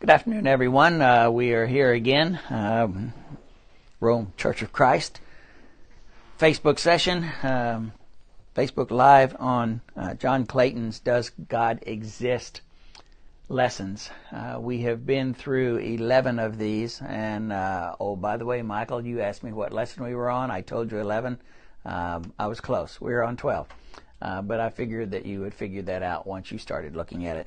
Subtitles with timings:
[0.00, 1.02] Good afternoon, everyone.
[1.02, 3.12] Uh, we are here again, um,
[4.00, 5.20] Rome Church of Christ
[6.38, 7.92] Facebook session, um,
[8.56, 12.62] Facebook Live on uh, John Clayton's Does God Exist
[13.50, 14.08] lessons.
[14.32, 19.04] Uh, we have been through 11 of these, and uh, oh, by the way, Michael,
[19.04, 20.50] you asked me what lesson we were on.
[20.50, 21.38] I told you 11.
[21.84, 22.98] Um, I was close.
[23.02, 23.68] We were on 12.
[24.22, 27.36] Uh, but I figured that you would figure that out once you started looking at
[27.36, 27.46] it.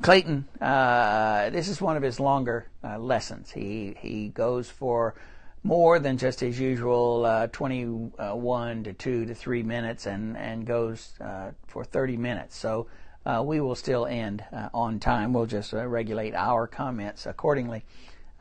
[0.00, 3.52] Clayton, uh, this is one of his longer uh, lessons.
[3.52, 5.14] He he goes for
[5.62, 11.14] more than just his usual uh, 21 to 2 to 3 minutes and, and goes
[11.22, 12.54] uh, for 30 minutes.
[12.54, 12.86] So
[13.24, 15.32] uh, we will still end uh, on time.
[15.32, 17.84] We'll just regulate our comments accordingly.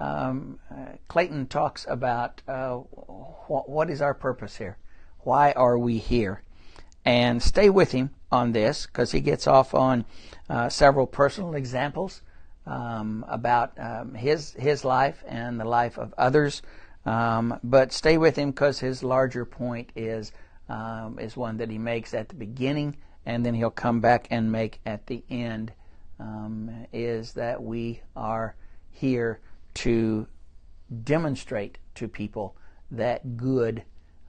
[0.02, 0.60] Um,
[1.08, 4.78] Clayton talks about wh- what is our purpose here?
[5.20, 6.42] Why are we here?
[7.06, 10.04] And stay with him on this because he gets off on
[10.50, 12.22] uh, several personal examples
[12.66, 16.62] um, about um, his his life and the life of others.
[17.06, 20.32] Um, but stay with him because his larger point is
[20.70, 24.52] um, is one that he makes at the beginning, and then he'll come back and
[24.52, 25.74] make at the end.
[26.20, 28.56] Um, is that we are
[28.92, 29.42] here
[29.74, 30.28] to
[31.04, 32.56] demonstrate to people
[32.92, 33.84] that good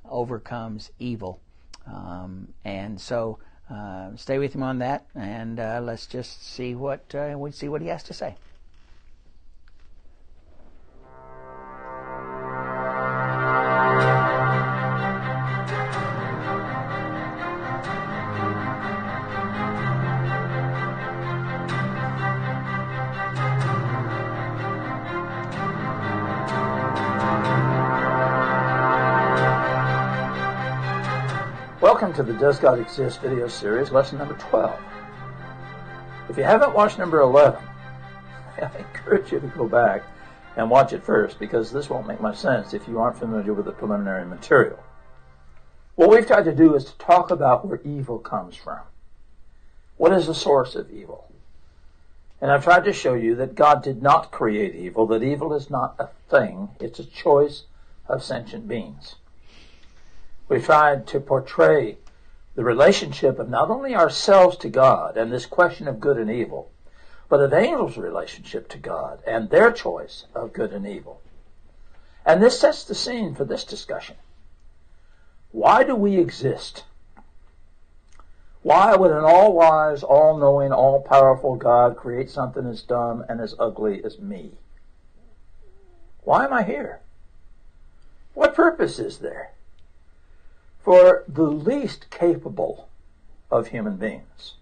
[0.08, 1.41] overcomes evil,
[1.86, 3.39] um, and so
[4.17, 7.81] stay with him on that, and uh, let's just see what uh, we see what
[7.81, 8.37] he has to say.
[31.95, 34.77] Welcome to the Does God Exist video series, lesson number 12.
[36.28, 37.62] If you haven't watched number 11,
[38.61, 40.03] I encourage you to go back
[40.56, 43.67] and watch it first because this won't make much sense if you aren't familiar with
[43.67, 44.83] the preliminary material.
[45.95, 48.80] What we've tried to do is to talk about where evil comes from.
[49.97, 51.30] What is the source of evil?
[52.41, 55.70] And I've tried to show you that God did not create evil, that evil is
[55.70, 57.67] not a thing, it's a choice
[58.08, 59.14] of sentient beings
[60.48, 61.98] we tried to portray
[62.55, 66.70] the relationship of not only ourselves to God and this question of good and evil,
[67.28, 71.20] but of angels' relationship to God and their choice of good and evil.
[72.24, 74.16] And this sets the scene for this discussion.
[75.50, 76.84] Why do we exist?
[78.62, 84.18] Why would an all-wise, all-knowing, all-powerful God create something as dumb and as ugly as
[84.18, 84.52] me?
[86.22, 87.00] Why am I here?
[88.32, 89.54] What purpose is there?
[90.84, 92.89] For the least capable
[93.50, 94.55] of human beings.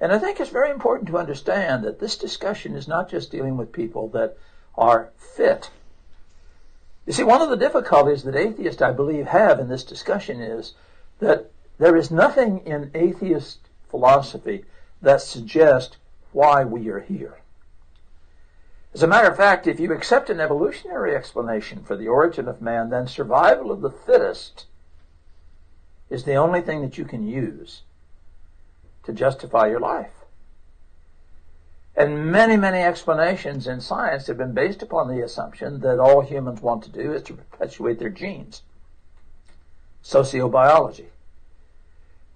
[0.00, 3.56] And I think it's very important to understand that this discussion is not just dealing
[3.56, 4.38] with people that
[4.78, 5.70] are fit.
[7.04, 10.74] You see, one of the difficulties that atheists, I believe, have in this discussion is
[11.18, 14.64] that there is nothing in atheist philosophy
[15.02, 15.96] that suggests
[16.32, 17.39] why we are here.
[18.92, 22.60] As a matter of fact, if you accept an evolutionary explanation for the origin of
[22.60, 24.66] man, then survival of the fittest
[26.08, 27.82] is the only thing that you can use
[29.04, 30.10] to justify your life.
[31.96, 36.60] And many, many explanations in science have been based upon the assumption that all humans
[36.60, 38.62] want to do is to perpetuate their genes.
[40.02, 41.06] Sociobiology.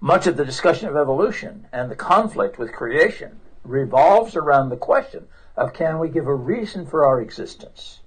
[0.00, 5.26] Much of the discussion of evolution and the conflict with creation revolves around the question
[5.56, 8.00] of can we give a reason for our existence?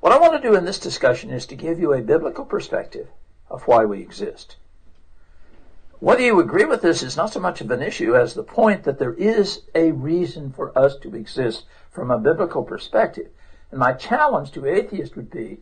[0.00, 3.08] What I want to do in this discussion is to give you a biblical perspective
[3.50, 4.56] of why we exist.
[6.00, 8.82] Whether you agree with this is not so much of an issue as the point
[8.84, 13.28] that there is a reason for us to exist from a biblical perspective.
[13.70, 15.60] And my challenge to atheists would be,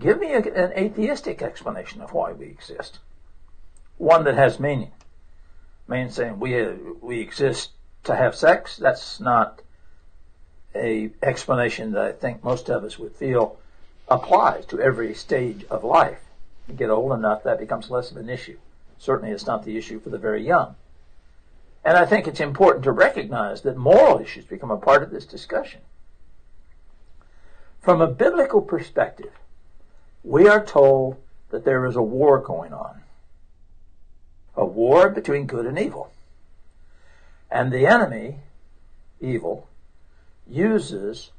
[0.00, 2.98] give me a, an atheistic explanation of why we exist.
[3.96, 4.90] One that has meaning.
[5.88, 6.64] Mean saying we,
[7.00, 7.70] we exist
[8.04, 9.62] to have sex, that's not
[10.74, 13.58] a explanation that I think most of us would feel
[14.08, 16.20] applies to every stage of life.
[16.68, 18.58] You get old enough, that becomes less of an issue.
[18.98, 20.76] Certainly it's not the issue for the very young.
[21.84, 25.26] And I think it's important to recognize that moral issues become a part of this
[25.26, 25.80] discussion.
[27.80, 29.32] From a biblical perspective,
[30.24, 31.16] we are told
[31.50, 33.02] that there is a war going on.
[34.56, 36.10] A war between good and evil.
[37.50, 38.40] And the enemy,
[39.20, 39.68] evil,
[40.48, 41.30] uses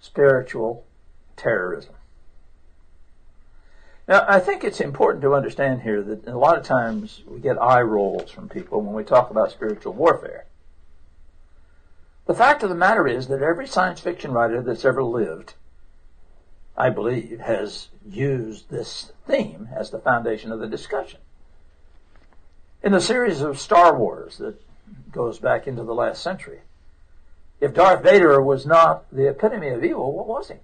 [0.00, 0.84] spiritual
[1.36, 1.94] terrorism.
[4.08, 7.60] Now, I think it's important to understand here that a lot of times we get
[7.60, 10.46] eye rolls from people when we talk about spiritual warfare.
[12.26, 15.54] The fact of the matter is that every science fiction writer that's ever lived,
[16.76, 21.20] I believe, has used this theme as the foundation of the discussion.
[22.82, 24.60] In the series of Star Wars that
[25.10, 26.60] goes back into the last century,
[27.60, 30.54] if Darth Vader was not the epitome of evil, what was he?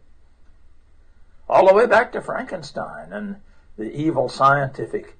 [1.49, 3.37] All the way back to Frankenstein and
[3.76, 5.16] the evil scientific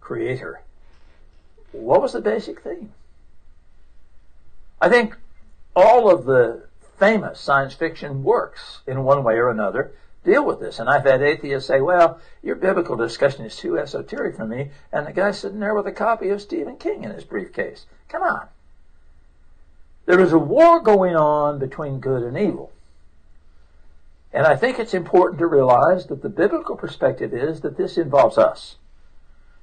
[0.00, 0.62] creator.
[1.72, 2.92] What was the basic theme?
[4.80, 5.16] I think
[5.76, 6.66] all of the
[6.98, 9.92] famous science fiction works, in one way or another,
[10.24, 10.78] deal with this.
[10.78, 14.70] And I've had atheists say, well, your biblical discussion is too esoteric for me.
[14.92, 17.86] And the guy's sitting there with a copy of Stephen King in his briefcase.
[18.08, 18.48] Come on.
[20.06, 22.72] There is a war going on between good and evil.
[24.32, 28.38] And I think it's important to realize that the biblical perspective is that this involves
[28.38, 28.76] us.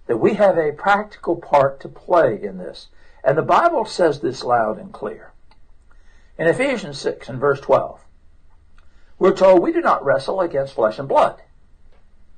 [0.07, 2.87] That we have a practical part to play in this.
[3.23, 5.31] And the Bible says this loud and clear.
[6.37, 8.04] In Ephesians 6 and verse 12,
[9.17, 11.41] we're told we do not wrestle against flesh and blood.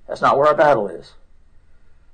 [0.08, 1.14] That's not where our battle is.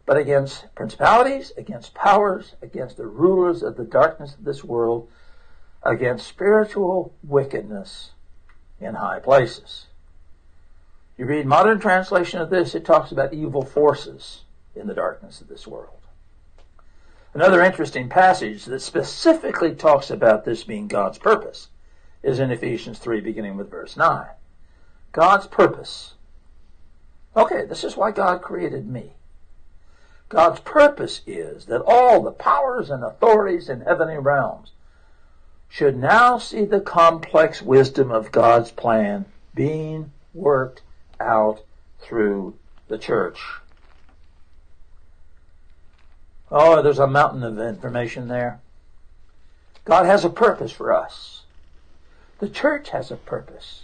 [0.05, 5.09] But against principalities, against powers, against the rulers of the darkness of this world,
[5.83, 8.11] against spiritual wickedness
[8.79, 9.87] in high places.
[11.17, 14.41] You read modern translation of this, it talks about evil forces
[14.75, 15.99] in the darkness of this world.
[17.33, 21.69] Another interesting passage that specifically talks about this being God's purpose
[22.21, 24.27] is in Ephesians 3, beginning with verse 9.
[25.13, 26.15] God's purpose.
[27.37, 29.13] Okay, this is why God created me.
[30.27, 34.71] God's purpose is that all the powers and authorities in heavenly realms
[35.69, 39.25] should now see the complex wisdom of God's plan
[39.55, 40.81] being worked
[41.19, 41.61] out
[41.99, 42.55] through
[42.87, 43.39] the church.
[46.51, 48.59] Oh, there's a mountain of information there.
[49.85, 51.43] God has a purpose for us.
[52.39, 53.82] The church has a purpose.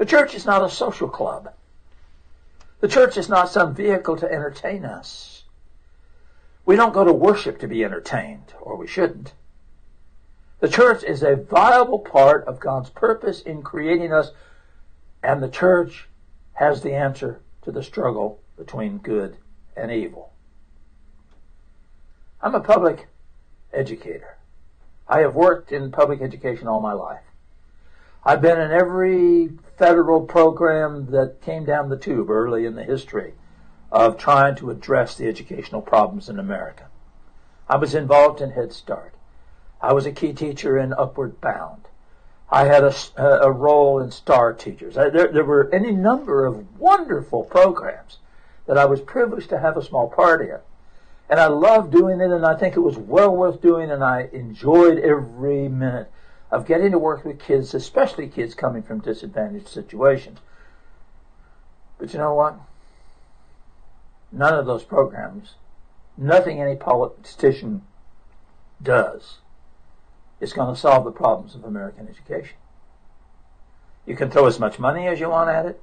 [0.00, 1.52] The church is not a social club.
[2.80, 5.44] The church is not some vehicle to entertain us.
[6.64, 9.34] We don't go to worship to be entertained, or we shouldn't.
[10.60, 14.30] The church is a viable part of God's purpose in creating us,
[15.22, 16.08] and the church
[16.54, 19.36] has the answer to the struggle between good
[19.76, 20.32] and evil.
[22.40, 23.06] I'm a public
[23.70, 24.38] educator.
[25.06, 27.20] I have worked in public education all my life.
[28.24, 33.32] I've been in every federal program that came down the tube early in the history
[33.90, 36.88] of trying to address the educational problems in America.
[37.68, 39.14] I was involved in Head Start.
[39.80, 41.88] I was a key teacher in Upward Bound.
[42.50, 44.98] I had a, a role in Star Teachers.
[44.98, 48.18] I, there, there were any number of wonderful programs
[48.66, 50.58] that I was privileged to have a small part in.
[51.30, 54.28] And I loved doing it, and I think it was well worth doing, and I
[54.32, 56.10] enjoyed every minute
[56.50, 60.38] of getting to work with kids, especially kids coming from disadvantaged situations.
[61.98, 62.58] But you know what?
[64.32, 65.54] None of those programs,
[66.16, 67.82] nothing any politician
[68.82, 69.38] does
[70.40, 72.56] is going to solve the problems of American education.
[74.06, 75.82] You can throw as much money as you want at it.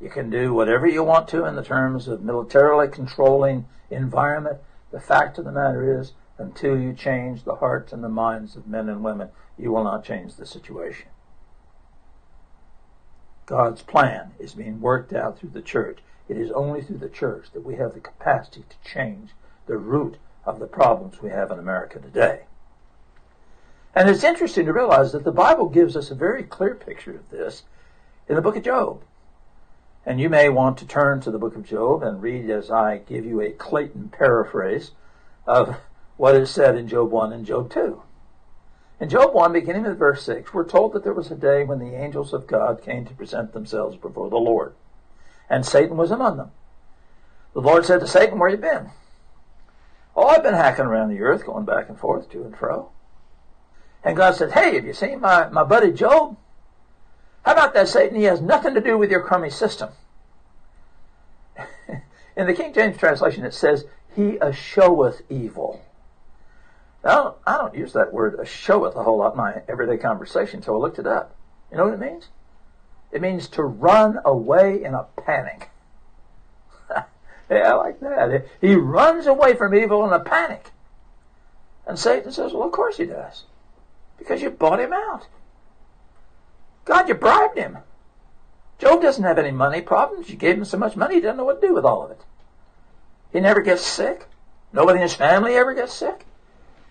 [0.00, 4.58] You can do whatever you want to in the terms of militarily controlling environment.
[4.92, 8.66] The fact of the matter is, until you change the hearts and the minds of
[8.66, 11.08] men and women, you will not change the situation.
[13.44, 15.98] God's plan is being worked out through the church.
[16.28, 19.30] It is only through the church that we have the capacity to change
[19.66, 22.42] the root of the problems we have in America today.
[23.94, 27.30] And it's interesting to realize that the Bible gives us a very clear picture of
[27.30, 27.64] this
[28.28, 29.02] in the book of Job.
[30.06, 32.98] And you may want to turn to the book of Job and read as I
[32.98, 34.92] give you a Clayton paraphrase
[35.46, 35.76] of
[36.18, 38.02] what is said in Job 1 and Job 2.
[39.00, 41.78] In Job 1, beginning with verse 6, we're told that there was a day when
[41.78, 44.74] the angels of God came to present themselves before the Lord,
[45.48, 46.50] and Satan was among them.
[47.54, 48.90] The Lord said to Satan, Where you been?
[50.16, 52.90] Oh, I've been hacking around the earth, going back and forth, to and fro.
[54.02, 56.36] And God said, Hey, have you seen my, my buddy Job?
[57.44, 58.16] How about that, Satan?
[58.16, 59.90] He has nothing to do with your crummy system.
[62.36, 63.84] In the King James translation, it says,
[64.16, 65.80] He showeth evil.
[67.04, 70.62] Now, I don't use that word uh, showeth a whole lot in my everyday conversation,
[70.62, 71.34] so I looked it up.
[71.70, 72.28] You know what it means?
[73.12, 75.70] It means to run away in a panic.
[76.90, 78.46] yeah, I like that.
[78.60, 80.70] He runs away from evil in a panic.
[81.86, 83.44] And Satan says, well, of course he does.
[84.18, 85.26] Because you bought him out.
[86.84, 87.78] God, you bribed him.
[88.78, 90.28] Job doesn't have any money problems.
[90.28, 92.10] You gave him so much money, he doesn't know what to do with all of
[92.10, 92.20] it.
[93.32, 94.26] He never gets sick.
[94.72, 96.26] Nobody in his family ever gets sick.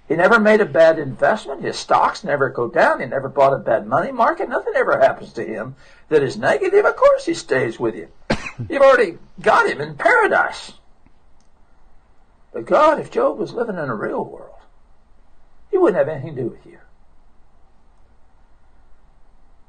[0.07, 1.63] He never made a bad investment.
[1.63, 3.01] His stocks never go down.
[3.01, 4.47] He never bought a bad money market.
[4.47, 5.75] Nothing ever happens to him
[6.07, 6.85] that is negative.
[6.85, 8.07] Of course he stays with you.
[8.69, 10.71] You've already got him in paradise.
[12.53, 14.55] But God, if Job was living in a real world,
[15.69, 16.79] he wouldn't have anything to do with you.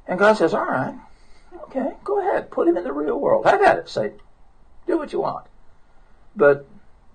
[0.07, 0.95] And God says, all right,
[1.65, 2.51] okay, go ahead.
[2.51, 3.45] Put him in the real world.
[3.45, 4.21] Have at it, Satan.
[4.87, 5.47] Do what you want.
[6.35, 6.67] But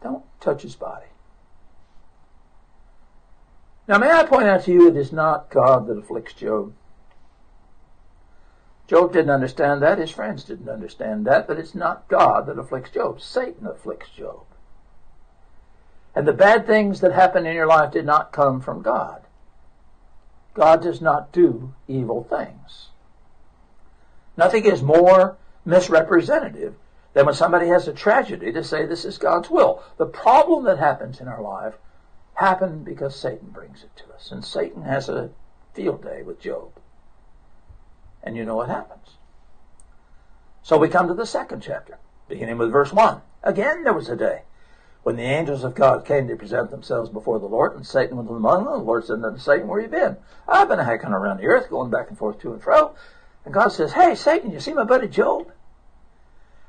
[0.03, 1.07] don't touch his body.
[3.87, 6.73] Now, may I point out to you, it is not God that afflicts Job.
[8.87, 9.97] Job didn't understand that.
[9.97, 11.47] His friends didn't understand that.
[11.47, 13.21] But it's not God that afflicts Job.
[13.21, 14.43] Satan afflicts Job.
[16.15, 19.23] And the bad things that happen in your life did not come from God.
[20.53, 22.89] God does not do evil things.
[24.37, 26.75] Nothing is more misrepresentative
[27.13, 29.81] than when somebody has a tragedy to say this is God's will.
[29.97, 31.75] The problem that happens in our life
[32.35, 34.31] happened because Satan brings it to us.
[34.31, 35.31] And Satan has a
[35.73, 36.71] field day with Job.
[38.23, 39.17] And you know what happens.
[40.61, 41.97] So we come to the second chapter,
[42.29, 43.21] beginning with verse 1.
[43.43, 44.43] Again, there was a day
[45.03, 48.27] when the angels of God came to present themselves before the Lord, and Satan was
[48.27, 48.73] among them.
[48.73, 50.15] The Lord said unto Satan, Where you been?
[50.47, 52.95] I've been hacking around the earth, going back and forth to and fro.
[53.43, 55.51] And God says, Hey, Satan, you see my buddy Job?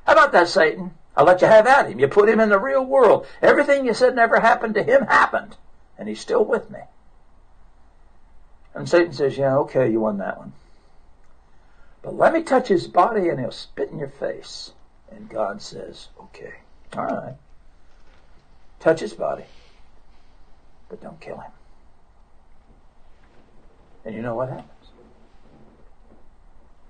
[0.06, 0.94] How about that, Satan?
[1.16, 2.00] I'll let you have at him.
[2.00, 3.26] You put him in the real world.
[3.40, 5.56] Everything you said never happened to him happened.
[5.96, 6.80] And he's still with me.
[8.74, 10.52] And Satan says, Yeah, okay, you won that one.
[12.02, 14.72] But let me touch his body and he'll spit in your face.
[15.10, 16.54] And God says, Okay,
[16.96, 17.36] all right.
[18.80, 19.44] Touch his body,
[20.88, 21.52] but don't kill him.
[24.04, 24.68] And you know what happens?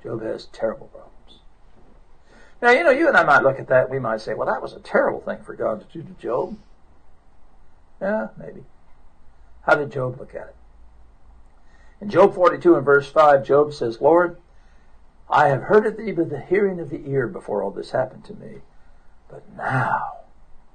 [0.02, 1.13] Job has terrible problems.
[2.62, 4.62] Now, you know, you and I might look at that, we might say, well, that
[4.62, 6.56] was a terrible thing for God to do to Job.
[8.00, 8.64] Yeah, maybe.
[9.62, 10.56] How did Job look at it?
[12.00, 14.36] In Job 42 and verse 5, Job says, Lord,
[15.28, 18.24] I have heard of thee by the hearing of the ear before all this happened
[18.26, 18.58] to me.
[19.28, 20.18] But now,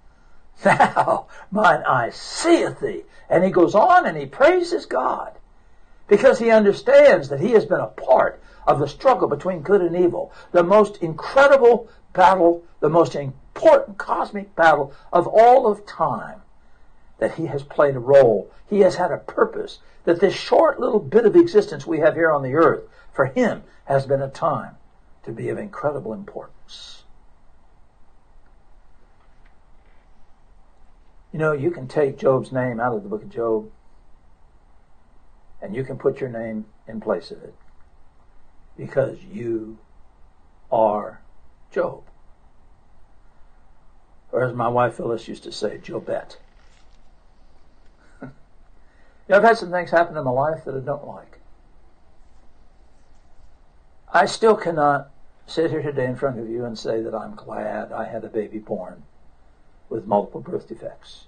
[0.65, 3.03] now mine eye seeth thee.
[3.29, 5.33] And he goes on and he praises God
[6.07, 9.95] because he understands that he has been a part of the struggle between good and
[9.95, 16.39] evil, the most incredible battle, the most important cosmic battle of all of time,
[17.17, 18.51] that he has played a role.
[18.69, 22.31] He has had a purpose, that this short little bit of existence we have here
[22.31, 24.75] on the earth, for him, has been a time
[25.23, 27.03] to be of incredible importance.
[31.33, 33.71] You know, you can take Job's name out of the book of Job,
[35.59, 37.55] and you can put your name in place of it
[38.79, 39.77] because you
[40.71, 41.19] are
[41.71, 42.03] Job.
[44.31, 46.37] Or as my wife Phyllis used to say, Jobette.
[48.21, 48.29] you
[49.27, 51.39] know, I've had some things happen in my life that I don't like.
[54.11, 55.11] I still cannot
[55.45, 58.29] sit here today in front of you and say that I'm glad I had a
[58.29, 59.03] baby born
[59.89, 61.25] with multiple birth defects.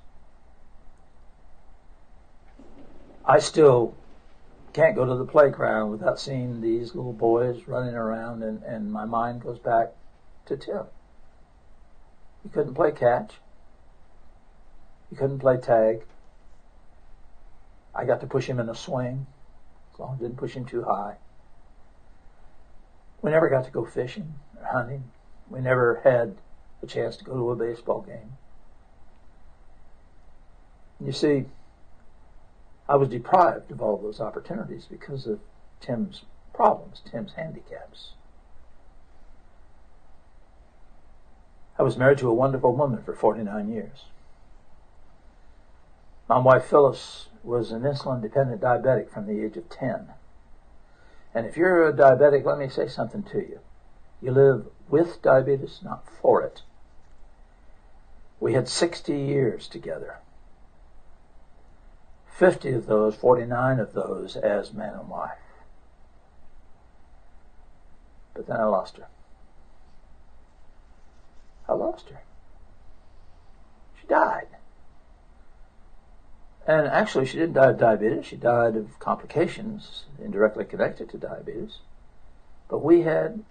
[3.25, 3.95] I still
[4.73, 9.05] can't go to the playground without seeing these little boys running around, and, and my
[9.05, 9.93] mind goes back
[10.45, 10.83] to Tim.
[12.43, 13.35] He couldn't play catch.
[15.09, 16.03] He couldn't play tag.
[17.93, 19.27] I got to push him in a swing,
[19.93, 21.17] as I didn't push him too high.
[23.21, 25.03] We never got to go fishing or hunting.
[25.49, 26.37] We never had
[26.81, 28.37] a chance to go to a baseball game.
[31.05, 31.45] You see,
[32.91, 35.39] I was deprived of all those opportunities because of
[35.79, 38.09] Tim's problems, Tim's handicaps.
[41.79, 44.07] I was married to a wonderful woman for 49 years.
[46.27, 50.07] My wife Phyllis was an insulin dependent diabetic from the age of 10.
[51.33, 53.59] And if you're a diabetic, let me say something to you.
[54.21, 56.63] You live with diabetes, not for it.
[58.41, 60.17] We had 60 years together.
[62.41, 65.37] 50 of those, 49 of those as man and wife.
[68.33, 69.05] But then I lost her.
[71.69, 72.23] I lost her.
[74.01, 74.47] She died.
[76.65, 78.25] And actually, she didn't die of diabetes.
[78.25, 81.77] She died of complications indirectly connected to diabetes.
[82.67, 83.43] But we had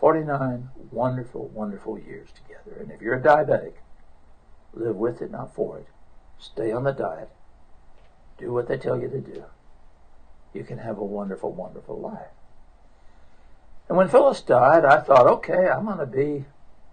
[0.00, 2.78] 49 wonderful, wonderful years together.
[2.78, 3.72] And if you're a diabetic,
[4.74, 5.86] live with it, not for it.
[6.38, 7.30] Stay on the diet.
[8.38, 9.44] Do what they tell you to do.
[10.52, 12.28] You can have a wonderful, wonderful life.
[13.88, 16.44] And when Phyllis died, I thought, okay, I'm going to be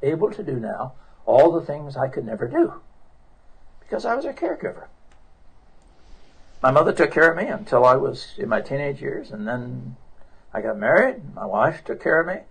[0.01, 0.93] able to do now
[1.25, 2.73] all the things I could never do
[3.79, 4.88] because I was a caregiver.
[6.62, 9.95] my mother took care of me until I was in my teenage years, and then
[10.53, 11.35] I got married.
[11.35, 12.41] My wife took care of me.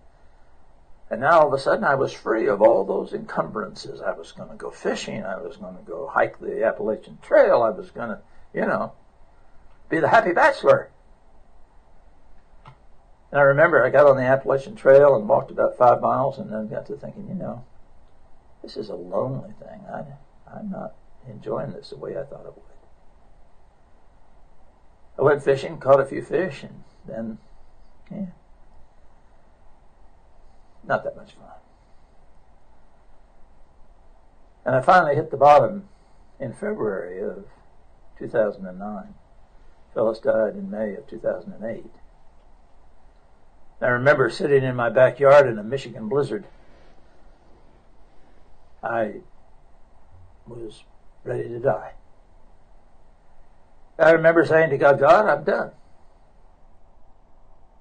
[1.11, 4.00] And now all of a sudden I was free of all those encumbrances.
[4.00, 5.25] I was going to go fishing.
[5.25, 7.62] I was going to go hike the Appalachian Trail.
[7.62, 8.18] I was going to,
[8.54, 8.92] you know,
[9.88, 10.90] be the happy bachelor.
[13.30, 16.52] And I remember I got on the Appalachian Trail and walked about five miles and
[16.52, 17.64] then got to thinking, you know,
[18.62, 19.80] this is a lonely thing.
[19.90, 20.04] I,
[20.54, 20.94] I'm not
[21.26, 22.62] enjoying this the way I thought I would.
[25.18, 27.38] I went fishing, caught a few fish, and then,
[28.11, 28.26] yeah,
[30.85, 31.47] not that much fun.
[34.64, 35.88] And I finally hit the bottom
[36.38, 37.44] in February of
[38.23, 39.14] 2009.
[39.95, 41.85] Phyllis died in May of 2008.
[43.81, 46.47] I remember sitting in my backyard in a Michigan blizzard.
[48.83, 49.23] I
[50.47, 50.85] was
[51.25, 51.93] ready to die.
[53.99, 55.73] I remember saying to God, God, I'm done.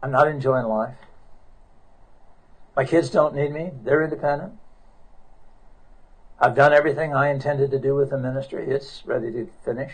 [0.04, 0.98] I'm not enjoying life.
[2.76, 3.72] My kids don't need me.
[3.84, 4.54] They're independent.
[6.40, 8.68] I've done everything I intended to do with the ministry.
[8.68, 9.94] It's ready to finish.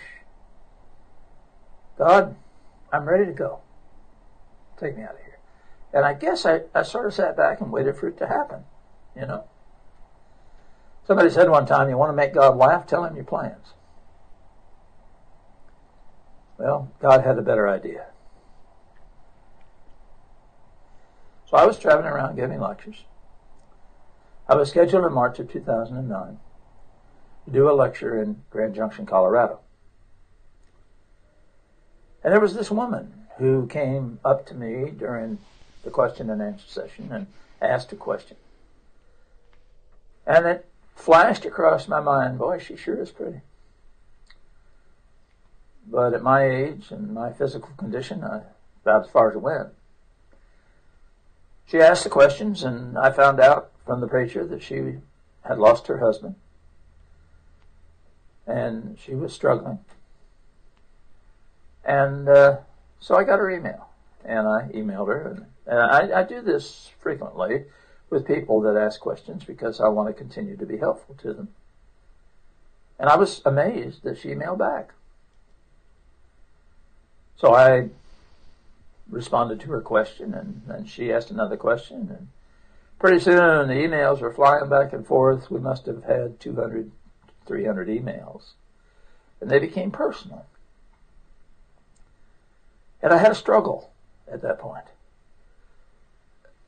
[1.98, 2.36] God,
[2.92, 3.60] I'm ready to go.
[4.80, 5.39] Take me out of here.
[5.94, 8.63] And I guess I, I sort of sat back and waited for it to happen,
[9.16, 9.46] you know.
[11.08, 12.86] Somebody said one time, you want to make God laugh?
[12.86, 13.74] Tell him your plans.
[16.58, 18.08] Well, God had a better idea.
[21.50, 23.06] So I was traveling around giving lectures.
[24.50, 26.39] I was scheduled in March of 2009
[27.46, 29.60] to do a lecture in Grand Junction, Colorado.
[32.27, 35.38] And there was this woman who came up to me during
[35.86, 37.27] the question and answer session and
[37.62, 38.36] asked a question.
[40.25, 43.39] And it flashed across my mind, boy, she sure is pretty.
[45.89, 48.41] But at my age and my physical condition, I,
[48.81, 49.69] about as far as it went.
[51.66, 54.98] She asked the questions, and I found out from the preacher that she
[55.46, 56.35] had lost her husband.
[58.46, 59.79] And she was struggling.
[61.87, 62.57] And uh,
[63.00, 63.87] so I got her email,
[64.25, 65.29] and I emailed her.
[65.29, 67.63] And, and I, I do this frequently
[68.09, 71.47] with people that ask questions because I want to continue to be helpful to them.
[73.00, 74.93] And I was amazed that she emailed back.
[77.37, 77.89] So I
[79.09, 82.27] responded to her question, and then she asked another question, and
[83.00, 85.50] pretty soon the emails were flying back and forth.
[85.50, 86.91] We must have had 200,
[87.45, 88.53] 300 emails,
[89.39, 90.45] and they became personal.
[93.01, 93.92] And I had a struggle
[94.31, 94.86] at that point.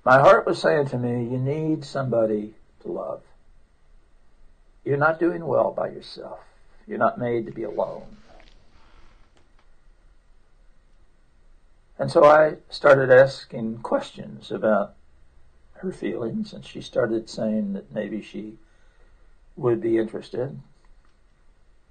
[0.05, 3.21] My heart was saying to me, you need somebody to love.
[4.85, 6.39] You're not doing well by yourself.
[6.87, 8.17] You're not made to be alone.
[11.99, 14.95] And so I started asking questions about
[15.73, 18.57] her feelings, and she started saying that maybe she
[19.57, 20.59] would be interested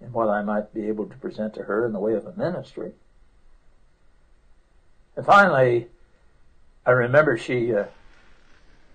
[0.01, 2.33] in what I might be able to present to her in the way of a
[2.33, 2.93] ministry.
[5.19, 5.89] And finally,
[6.87, 7.87] I remember she uh,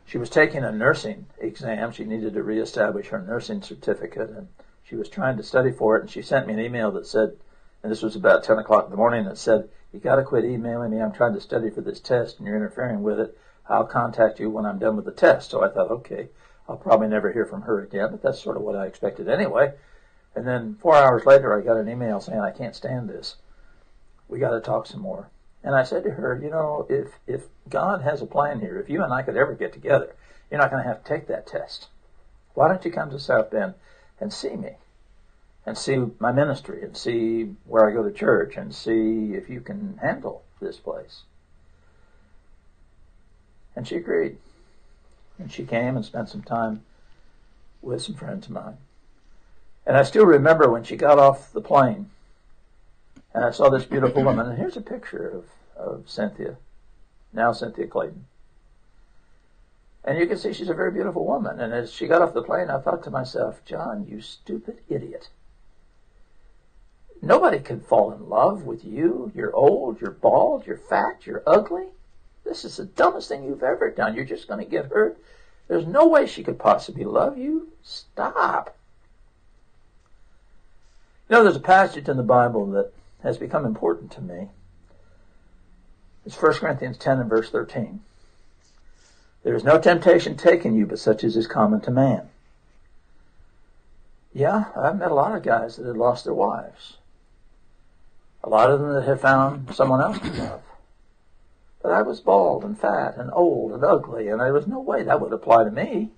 [0.06, 1.92] she was taking a nursing exam.
[1.92, 4.48] She needed to reestablish her nursing certificate, and
[4.86, 6.04] she was trying to study for it.
[6.04, 7.36] And she sent me an email that said,
[7.84, 10.46] and this was about 10 o'clock in the morning, that said, you got to quit
[10.46, 11.02] emailing me.
[11.02, 13.38] I'm trying to study for this test and you're interfering with it.
[13.68, 15.52] I'll contact you when I'm done with the test.
[15.52, 16.30] So I thought, okay,
[16.70, 19.74] I'll probably never hear from her again, but that's sort of what I expected anyway.
[20.38, 23.36] And then four hours later, I got an email saying, I can't stand this.
[24.30, 25.30] We got to talk some more.
[25.64, 28.90] And I said to her, you know, if, if God has a plan here, if
[28.90, 30.16] you and I could ever get together,
[30.52, 31.88] you're not going to have to take that test.
[32.54, 33.76] Why don't you come to South Bend
[34.20, 34.76] and see me?
[35.66, 39.62] and see my ministry and see where I go to church and see if you
[39.62, 41.22] can handle this place.
[43.76, 44.38] And she agreed.
[45.40, 46.84] And she came and spent some time
[47.82, 48.78] with some friends of mine.
[49.86, 52.10] And I still remember when she got off the plane
[53.34, 54.48] and I saw this beautiful woman.
[54.48, 56.58] And here's a picture of, of Cynthia,
[57.32, 58.26] now Cynthia Clayton.
[60.06, 61.60] And you can see she's a very beautiful woman.
[61.60, 65.30] And as she got off the plane, I thought to myself, John, you stupid idiot.
[67.22, 69.32] Nobody can fall in love with you.
[69.34, 71.86] You're old, you're bald, you're fat, you're ugly.
[72.44, 74.14] This is the dumbest thing you've ever done.
[74.14, 75.18] You're just going to get hurt.
[75.70, 77.70] There's no way she could possibly love you.
[77.82, 78.76] Stop.
[81.30, 82.92] You know, there's a passage in the Bible that
[83.24, 84.50] has become important to me.
[86.26, 88.02] It's 1 Corinthians 10 and verse 13.
[89.44, 92.30] There is no temptation taken you, but such as is common to man.
[94.34, 96.98] Yeah, I've met a lot of guys that had lost their wives.
[98.44, 100.62] A lot of them that had found someone else to love.
[101.82, 105.04] But I was bald and fat and old and ugly, and there was no way
[105.04, 106.12] that would apply to me.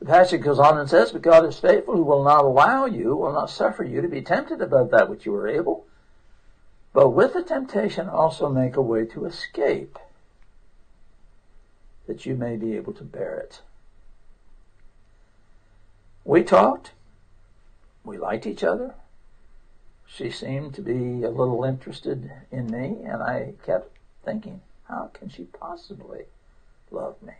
[0.00, 3.14] The passage goes on and says, But God is faithful, who will not allow you,
[3.14, 5.86] will not suffer you to be tempted above that which you are able,
[6.94, 9.98] but with the temptation also make a way to escape,
[12.06, 13.60] that you may be able to bear it.
[16.24, 16.92] We talked.
[18.02, 18.94] We liked each other.
[20.06, 25.28] She seemed to be a little interested in me, and I kept thinking, how can
[25.28, 26.24] she possibly
[26.90, 27.34] love me?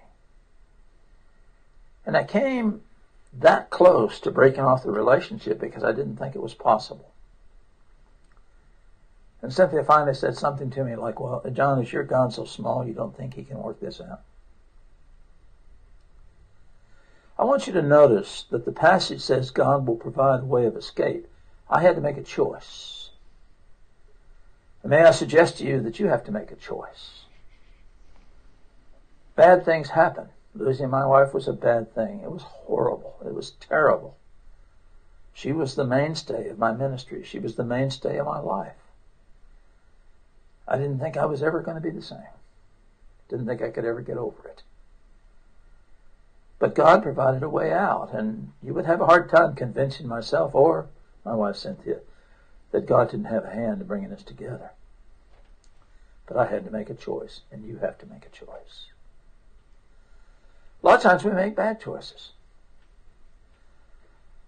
[2.07, 2.83] And I came
[3.33, 7.13] that close to breaking off the relationship because I didn't think it was possible.
[9.43, 12.87] And Cynthia finally said something to me like, well, John, is your God so small
[12.87, 14.21] you don't think he can work this out?
[17.39, 20.77] I want you to notice that the passage says God will provide a way of
[20.77, 21.27] escape.
[21.71, 23.11] I had to make a choice.
[24.83, 27.25] And may I suggest to you that you have to make a choice.
[29.37, 30.29] Bad things happen.
[30.55, 32.21] Losing my wife was a bad thing.
[32.21, 33.17] It was horrible.
[33.25, 34.17] It was terrible.
[35.33, 37.23] She was the mainstay of my ministry.
[37.25, 38.77] She was the mainstay of my life.
[40.67, 42.19] I didn't think I was ever going to be the same.
[43.29, 44.63] Didn't think I could ever get over it.
[46.59, 50.55] But God provided a way out, and you would have a hard time convincing myself
[50.55, 50.89] or
[51.25, 52.01] my wife Cynthia
[52.71, 54.73] that God didn't have a hand in bringing us together.
[56.27, 58.87] But I had to make a choice, and you have to make a choice.
[60.83, 62.33] A lot of times we make bad choices.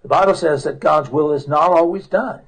[0.03, 2.41] The Bible says that God's will is not always done.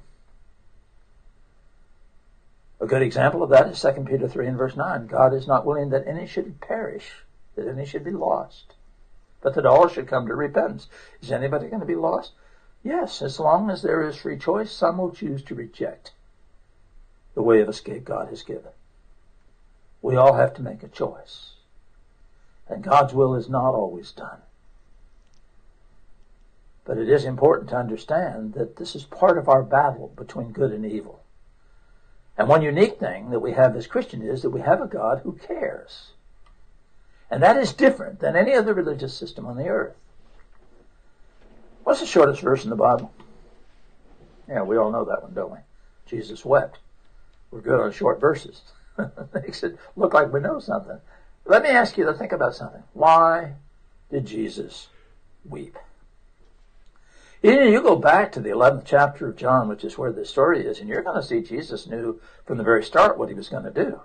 [2.81, 5.07] A good example of that is 2 Peter 3 and verse 9.
[5.07, 7.23] God is not willing that any should perish,
[7.55, 8.73] that any should be lost,
[9.41, 10.87] but that all should come to repentance.
[11.21, 12.33] Is anybody going to be lost?
[12.83, 16.11] Yes, as long as there is free choice, some will choose to reject
[17.33, 18.71] the way of escape God has given.
[20.01, 21.54] We all have to make a choice.
[22.67, 24.39] And God's will is not always done.
[26.83, 30.71] But it is important to understand that this is part of our battle between good
[30.71, 31.21] and evil.
[32.37, 35.21] And one unique thing that we have as Christians is that we have a God
[35.23, 36.11] who cares.
[37.31, 39.95] And that is different than any other religious system on the earth.
[41.83, 43.11] What's the shortest verse in the Bible?
[44.47, 45.59] Yeah, we all know that one, don't we?
[46.05, 46.79] Jesus wept.
[47.51, 48.61] We're good on short verses.
[49.33, 50.99] Makes it look like we know something.
[51.45, 52.83] Let me ask you to think about something.
[52.93, 53.53] Why
[54.09, 54.87] did Jesus
[55.47, 55.77] weep?
[57.43, 60.79] You, go back to the 11th chapter of John, which is where this story is,
[60.79, 63.65] and you're going to see Jesus knew from the very start what he was going
[63.65, 64.01] to do.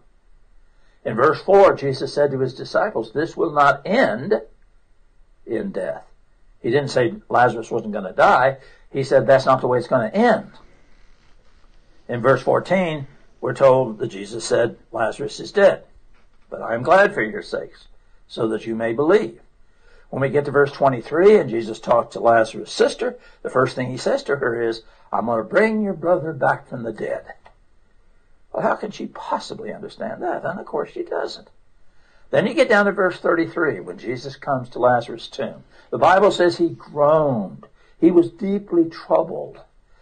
[1.07, 4.35] In verse 4, Jesus said to his disciples, This will not end
[5.47, 6.05] in death.
[6.61, 8.59] He didn't say Lazarus wasn't going to die.
[8.93, 10.51] He said that's not the way it's going to end.
[12.09, 13.07] In verse 14,
[13.41, 15.85] we're told that Jesus said, Lazarus is dead.
[16.51, 17.87] But I am glad for your sakes,
[18.27, 19.41] so that you may believe.
[20.11, 23.91] When we get to verse 23 and Jesus talks to Lazarus' sister, the first thing
[23.91, 24.83] he says to her is,
[25.13, 27.25] I'm going to bring your brother back from the dead.
[28.53, 30.45] Well, how can she possibly understand that?
[30.45, 31.49] And of course she doesn't.
[32.31, 35.65] Then you get down to verse 33 when Jesus comes to Lazarus' tomb.
[35.91, 37.67] The Bible says he groaned.
[38.01, 39.61] He was deeply troubled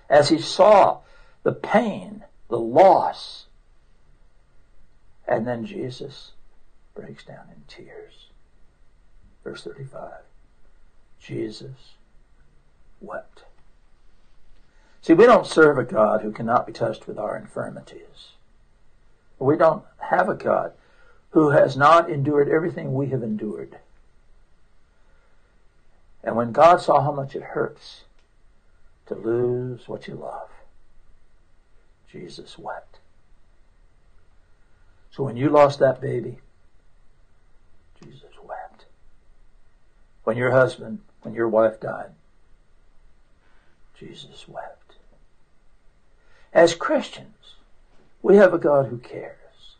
[0.09, 1.01] as he saw
[1.43, 3.47] the pain, the loss.
[5.27, 6.33] And then Jesus
[6.99, 8.27] breaks down in tears.
[9.45, 10.11] Verse 35.
[11.21, 11.95] Jesus
[13.01, 13.45] wept.
[15.01, 18.33] See, we don't serve a God who cannot be touched with our infirmities.
[19.39, 20.73] We don't have a God
[21.31, 23.79] who has not endured everything we have endured.
[26.25, 28.03] And when God saw how much it hurts
[29.07, 30.49] to lose what you love,
[32.11, 32.99] Jesus wept.
[35.13, 36.39] So when you lost that baby,
[38.03, 38.87] Jesus wept.
[40.29, 42.11] When your husband, when your wife died,
[43.99, 44.97] Jesus wept.
[46.53, 47.55] As Christians,
[48.21, 49.77] we have a God who cares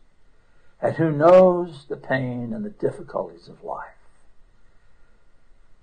[0.81, 3.93] and who knows the pain and the difficulties of life.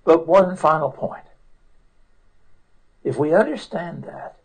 [0.03, 1.23] But one final point.
[3.05, 4.35] If we understand that,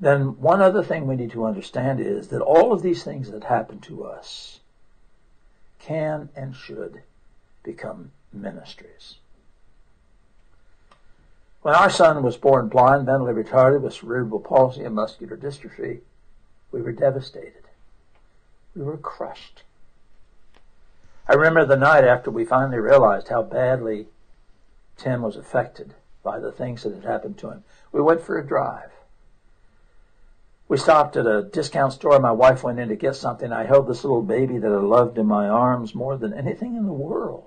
[0.00, 3.44] then one other thing we need to understand is that all of these things that
[3.44, 4.58] happen to us
[5.78, 7.02] can and should
[7.62, 9.16] become ministries.
[11.62, 16.00] When our son was born blind, mentally retarded with cerebral palsy and muscular dystrophy,
[16.70, 17.64] we were devastated.
[18.74, 19.62] We were crushed.
[21.28, 24.06] I remember the night after we finally realized how badly
[24.96, 27.64] Tim was affected by the things that had happened to him.
[27.90, 28.90] We went for a drive.
[30.68, 32.18] We stopped at a discount store.
[32.18, 33.52] My wife went in to get something.
[33.52, 36.86] I held this little baby that I loved in my arms more than anything in
[36.86, 37.45] the world.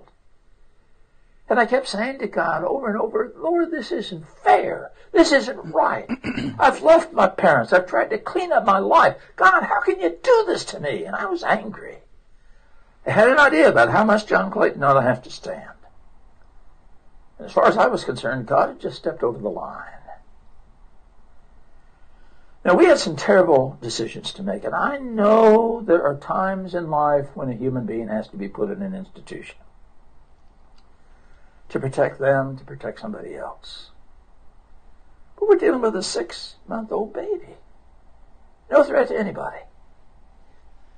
[1.49, 4.91] And I kept saying to God over and over, Lord, this isn't fair.
[5.11, 6.07] This isn't right.
[6.59, 7.73] I've left my parents.
[7.73, 9.17] I've tried to clean up my life.
[9.35, 11.05] God, how can you do this to me?
[11.05, 11.97] And I was angry.
[13.07, 15.63] I had an idea about how much John Clayton ought to have to stand.
[17.39, 19.85] And as far as I was concerned, God had just stepped over the line.
[22.63, 26.91] Now, we had some terrible decisions to make, and I know there are times in
[26.91, 29.55] life when a human being has to be put in an institution
[31.69, 33.91] to protect them, to protect somebody else.
[35.37, 37.55] But we're dealing with a six month old baby.
[38.69, 39.61] No threat to anybody.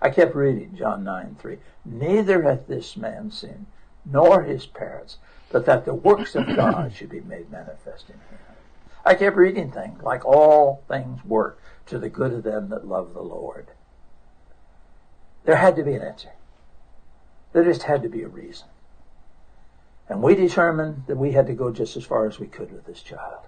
[0.02, 1.58] I kept reading John 9 3.
[1.86, 3.68] Neither hath this man sinned,
[4.04, 5.18] nor his parents,
[5.52, 8.40] but that the works of God should be made manifest in him.
[9.06, 13.14] I kept reading things like all things work to the good of them that love
[13.14, 13.68] the Lord.
[15.44, 16.32] There had to be an answer.
[17.54, 18.68] There just had to be a reason.
[20.12, 22.86] And we determined that we had to go just as far as we could with
[22.86, 23.46] this child.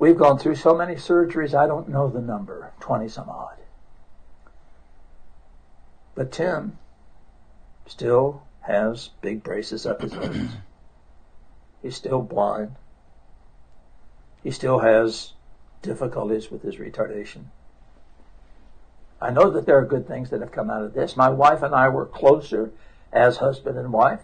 [0.00, 3.58] We've gone through so many surgeries, I don't know the number, 20 some odd.
[6.16, 6.76] But Tim
[7.86, 10.48] still has big braces up his nose.
[11.82, 12.74] He's still blind.
[14.42, 15.34] He still has
[15.82, 17.44] difficulties with his retardation.
[19.20, 21.16] I know that there are good things that have come out of this.
[21.16, 22.72] My wife and I were closer
[23.12, 24.22] as husband and wife,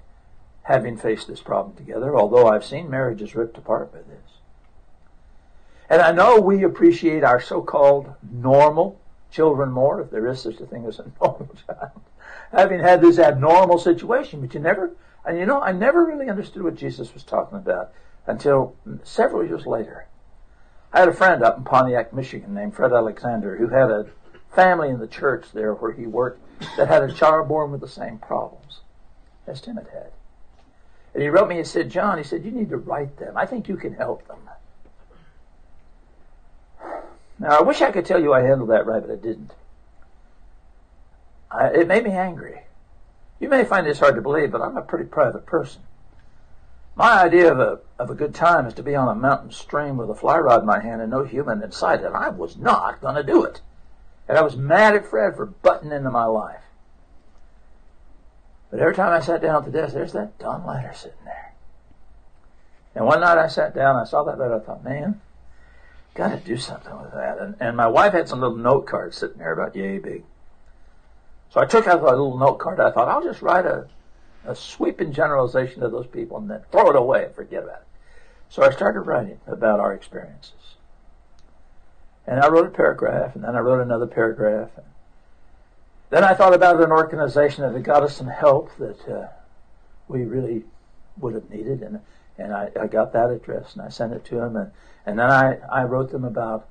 [0.66, 4.33] having faced this problem together, although I've seen marriages ripped apart by this.
[5.88, 9.00] And I know we appreciate our so-called normal
[9.31, 12.00] children more, if there is such a thing as a normal child,
[12.50, 14.90] having had this abnormal situation, but you never,
[15.24, 17.92] and you know, I never really understood what Jesus was talking about
[18.26, 18.74] until
[19.05, 20.07] several years later.
[20.92, 24.07] I had a friend up in Pontiac, Michigan named Fred Alexander who had a
[24.52, 26.42] family in the church there where he worked
[26.76, 28.81] that had a child born with the same problems
[29.46, 30.11] as Tim had had.
[31.16, 33.38] And he wrote me and said, John, he said, you need to write them.
[33.38, 34.37] I think you can help them.
[37.38, 39.52] Now, I wish I could tell you I handled that right, but I didn't.
[41.50, 42.64] I, it made me angry.
[43.40, 45.81] You may find this hard to believe, but I'm a pretty private person.
[46.96, 49.96] My idea of a, of a good time is to be on a mountain stream
[49.96, 52.59] with a fly rod in my hand and no human in sight, and I was
[52.59, 53.62] not going to do it.
[54.29, 56.61] And I was mad at Fred for butting into my life.
[58.70, 61.55] But every time I sat down at the desk, there's that Don letter sitting there.
[62.94, 65.20] And one night I sat down, I saw that letter, I thought, man,
[66.14, 67.38] got to do something with that.
[67.38, 70.24] And, and my wife had some little note cards sitting there about yay big.
[71.50, 72.81] So I took out a little note card.
[72.81, 73.88] I thought, I'll just write a
[74.46, 77.87] a sweeping generalization to those people and then throw it away and forget about it.
[78.48, 80.76] So I started writing about our experiences.
[82.26, 84.70] And I wrote a paragraph, and then I wrote another paragraph.
[84.76, 84.87] And
[86.11, 89.29] then I thought about an organization that had got us some help that uh,
[90.09, 90.64] we really
[91.19, 92.01] would have needed, and
[92.38, 94.71] and I, I got that address and I sent it to him, and
[95.05, 96.69] and then I I wrote them about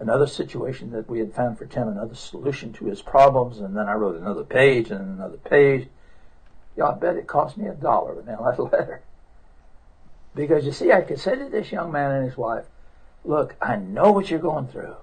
[0.00, 3.88] another situation that we had found for Tim, another solution to his problems, and then
[3.88, 5.88] I wrote another page and another page,
[6.76, 9.02] yeah, I bet it cost me a dollar to mail that letter.
[10.34, 12.64] Because you see, I could say to this young man and his wife,
[13.24, 14.96] look, I know what you're going through.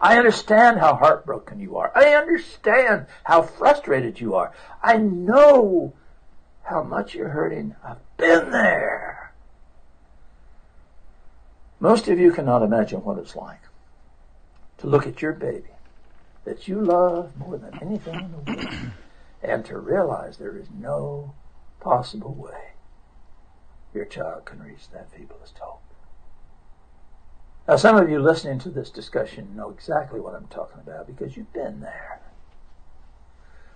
[0.00, 1.90] I understand how heartbroken you are.
[1.94, 4.52] I understand how frustrated you are.
[4.82, 5.92] I know
[6.62, 7.74] how much you're hurting.
[7.84, 9.32] I've been there.
[11.80, 13.60] Most of you cannot imagine what it's like
[14.78, 15.70] to look at your baby
[16.44, 18.90] that you love more than anything in the world
[19.42, 21.34] and to realize there is no
[21.80, 22.72] possible way
[23.94, 25.82] your child can reach that feeblest hope.
[27.68, 31.36] Now, some of you listening to this discussion know exactly what I'm talking about because
[31.36, 32.18] you've been there.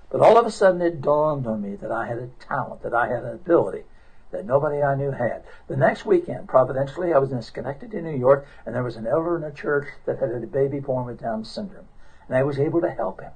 [0.09, 2.95] But all of a sudden it dawned on me that I had a talent, that
[2.95, 3.83] I had an ability
[4.31, 5.43] that nobody I knew had.
[5.69, 9.37] The next weekend, providentially, I was in Schenectady, New York, and there was an elder
[9.37, 11.89] in a church that had a baby born with Down syndrome.
[12.29, 13.33] And I was able to help him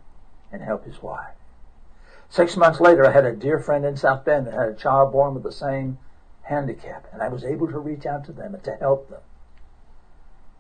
[0.51, 1.35] and help his wife.
[2.31, 5.13] Six months later, I had a dear friend in South Bend that had a child
[5.13, 5.99] born with the same
[6.45, 9.21] handicap, and I was able to reach out to them and to help them.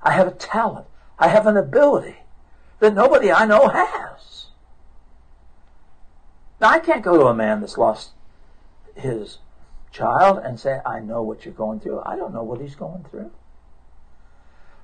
[0.03, 0.87] I have a talent.
[1.19, 2.17] I have an ability
[2.81, 4.47] that nobody I know has.
[6.61, 8.11] Now, I can't go to a man that's lost
[8.95, 9.39] his
[9.91, 12.03] child and say, I know what you're going through.
[12.05, 13.31] I don't know what he's going through.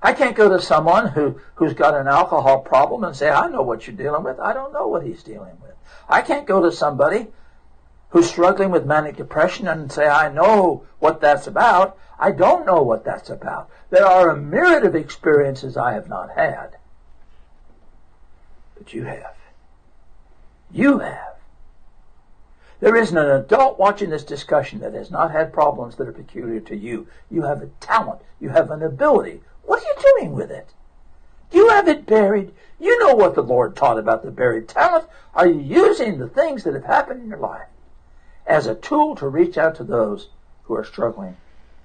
[0.03, 3.63] I can't go to someone who, who's got an alcohol problem and say, I know
[3.63, 4.41] what you're dealing with.
[4.41, 5.75] I don't know what he's dealing with.
[6.09, 7.29] I can't go to somebody
[8.13, 11.99] who's struggling with manic depression and say, I know what that's about.
[12.19, 13.71] I don't know what that's about.
[13.91, 16.77] There are a myriad of experiences I have not had.
[18.77, 19.35] But you have.
[20.71, 21.37] You have.
[22.81, 26.61] There isn't an adult watching this discussion that has not had problems that are peculiar
[26.61, 27.07] to you.
[27.31, 28.21] You have a talent.
[28.41, 29.41] You have an ability.
[29.65, 30.69] What are you doing with it?
[31.51, 32.53] Do you have it buried.
[32.79, 35.07] You know what the Lord taught about the buried talent.
[35.35, 37.69] Are you using the things that have happened in your life
[38.53, 40.29] as a tool to reach out to those
[40.65, 41.39] who are struggling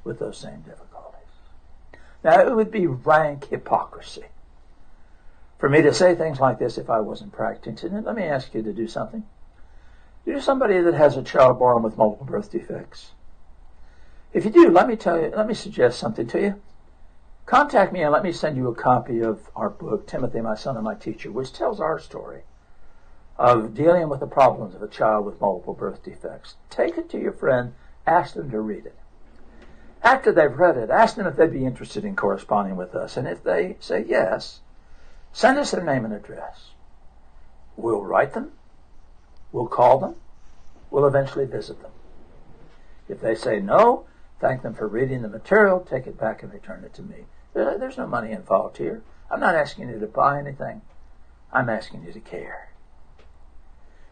[0.04, 1.32] with those same difficulties?
[2.24, 4.26] Now, it would be rank hypocrisy
[5.58, 8.04] for me to say things like this if I wasn't practicing it.
[8.04, 9.24] Let me ask you to do something.
[10.26, 13.12] You're somebody that has a child born with multiple birth defects.
[14.34, 16.62] If you do, let me tell you, let me suggest something to you.
[17.46, 20.76] Contact me and let me send you a copy of our book, Timothy, My Son
[20.76, 22.42] and My Teacher, which tells our story
[23.38, 26.56] of dealing with the problems of a child with multiple birth defects.
[26.70, 27.74] Take it to your friend,
[28.06, 28.98] ask them to read it.
[30.04, 33.18] After they've read it, ask them if they'd be interested in corresponding with us.
[33.18, 34.62] And if they say yes,
[35.34, 36.72] send us their name and address.
[37.76, 38.54] We'll write them,
[39.52, 40.16] we'll call them,
[40.90, 41.92] we'll eventually visit them.
[43.08, 44.06] If they say no,
[44.40, 47.26] thank them for reading the material, take it back and return it to me.
[47.54, 49.04] There's no money involved here.
[49.30, 50.82] I'm not asking you to buy anything.
[51.52, 52.67] I'm asking you to care.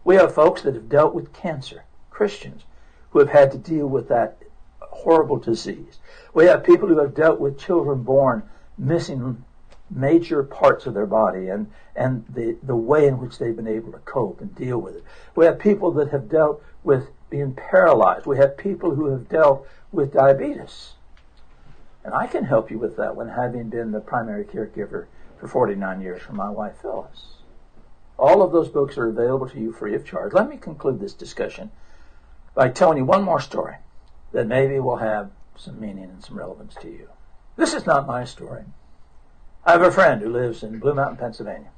[0.05, 2.63] We have folks that have dealt with cancer, Christians,
[3.09, 4.37] who have had to deal with that
[4.79, 5.97] horrible disease.
[6.33, 8.43] We have people who have dealt with children born
[8.77, 9.43] missing
[9.89, 13.91] major parts of their body and, and the, the way in which they've been able
[13.93, 15.03] to cope and deal with it.
[15.35, 18.27] We have people that have dealt with being paralyzed.
[18.27, 20.93] We have people who have dealt with diabetes.
[22.03, 25.07] And I can help you with that one, having been the primary caregiver
[25.39, 27.34] for 49 years for my wife Phyllis.
[28.17, 30.33] All of those books are available to you free of charge.
[30.33, 31.71] Let me conclude this discussion
[32.53, 33.75] by telling you one more story
[34.31, 37.09] that maybe will have some meaning and some relevance to you.
[37.55, 38.63] This is not my story.
[39.65, 41.71] I have a friend who lives in Blue Mountain, Pennsylvania.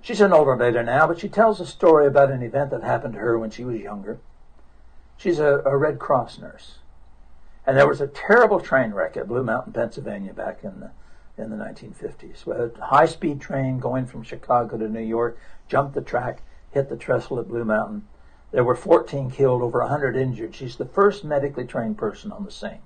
[0.00, 3.14] She's an older lady now, but she tells a story about an event that happened
[3.14, 4.18] to her when she was younger.
[5.16, 6.78] She's a, a Red Cross nurse.
[7.66, 10.90] And there was a terrible train wreck at Blue Mountain, Pennsylvania back in the
[11.38, 12.46] in the 1950s.
[12.46, 17.38] A high-speed train going from Chicago to New York jumped the track, hit the trestle
[17.38, 18.06] at Blue Mountain.
[18.50, 20.54] There were 14 killed, over 100 injured.
[20.54, 22.80] She's the first medically trained person on the scene.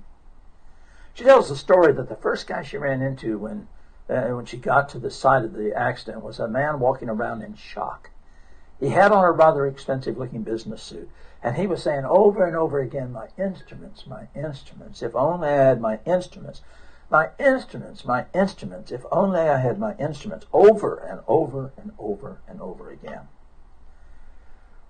[1.14, 3.68] She tells the story that the first guy she ran into when
[4.08, 7.42] uh, when she got to the site of the accident was a man walking around
[7.42, 8.10] in shock.
[8.80, 11.08] He had on a rather expensive-looking business suit.
[11.42, 15.52] And he was saying over and over again, my instruments, my instruments, if only I
[15.52, 16.62] had my instruments,
[17.12, 22.40] my instruments, my instruments, if only I had my instruments, over and over and over
[22.48, 23.28] and over again.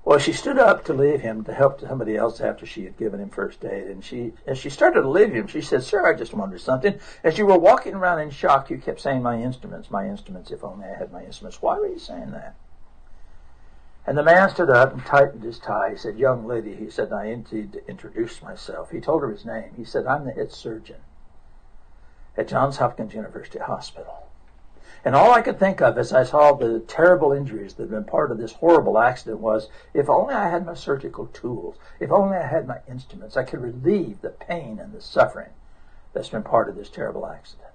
[0.05, 3.21] Well, she stood up to leave him to help somebody else after she had given
[3.21, 3.89] him first aid.
[3.89, 6.99] And she, as she started to leave him, she said, Sir, I just wondered something.
[7.25, 10.63] As you were walking around in shock, you kept saying, My instruments, my instruments, if
[10.63, 11.61] only I had my instruments.
[11.61, 12.55] Why were you saying that?
[14.07, 15.91] And the man stood up and tightened his tie.
[15.91, 18.91] He said, Young lady, he said, I need to introduce myself.
[18.91, 19.73] He told her his name.
[19.77, 20.99] He said, I'm the head surgeon
[22.37, 24.27] at Johns Hopkins University Hospital.
[25.05, 28.05] And all I could think of as I saw the terrible injuries that had been
[28.05, 32.37] part of this horrible accident was, if only I had my surgical tools, if only
[32.37, 35.51] I had my instruments, I could relieve the pain and the suffering
[36.13, 37.69] that's been part of this terrible accident.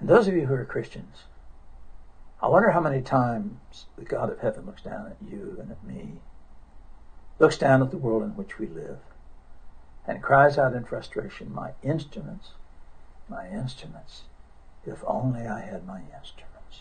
[0.00, 1.24] And those of you who are Christians,
[2.42, 5.84] I wonder how many times the God of heaven looks down at you and at
[5.84, 6.14] me,
[7.38, 8.98] looks down at the world in which we live,
[10.06, 12.50] and cries out in frustration, My instruments,
[13.28, 14.22] my instruments,
[14.84, 16.80] if only I had my instruments.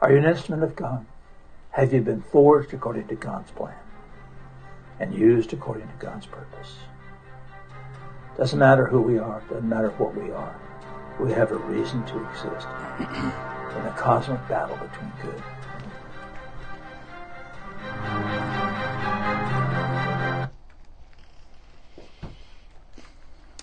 [0.00, 1.06] Are you an instrument of God?
[1.70, 3.74] Have you been forged according to God's plan
[5.00, 6.76] and used according to God's purpose?
[8.36, 10.60] Doesn't matter who we are, doesn't matter what we are
[11.20, 12.66] we have a reason to exist
[12.98, 15.42] in a cosmic battle between good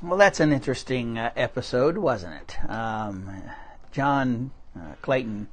[0.03, 2.57] Well, that's an interesting uh, episode, wasn't it?
[2.67, 3.43] Um,
[3.91, 5.47] John uh, Clayton.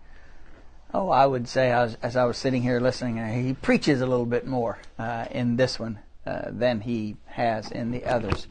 [0.94, 4.06] Oh, I would say as, as, I was sitting here listening, uh, he preaches a
[4.06, 8.46] little bit more uh, in this one uh, than he has in the others.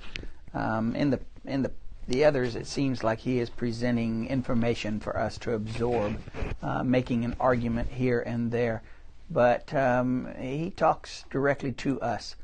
[0.54, 1.72] Um, in the in the
[2.08, 6.20] the others, it seems like he is presenting information for us to absorb,
[6.62, 8.84] uh, making an argument here and there.
[9.32, 12.36] But um, he talks directly to us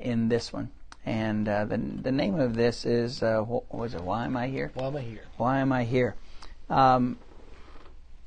[0.00, 0.72] in this one.
[1.10, 4.00] And uh, the, the name of this is, uh, what was it?
[4.00, 4.70] Why am I here?
[4.74, 5.24] Why am I here?
[5.38, 6.14] Why am I here?
[6.68, 7.18] Um,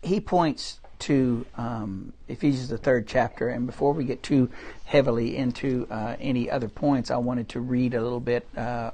[0.02, 4.50] he points to um, Ephesians, the third chapter, and before we get too
[4.84, 8.92] heavily into uh, any other points, I wanted to read a little bit uh,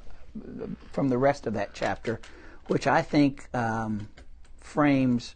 [0.92, 2.22] from the rest of that chapter,
[2.68, 4.08] which I think um,
[4.60, 5.34] frames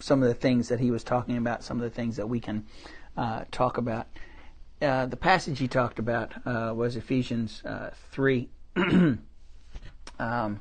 [0.00, 2.40] some of the things that he was talking about, some of the things that we
[2.40, 2.64] can
[3.18, 4.06] uh, talk about.
[4.80, 8.48] Uh, the passage he talked about uh, was Ephesians uh, 3.
[10.18, 10.60] um,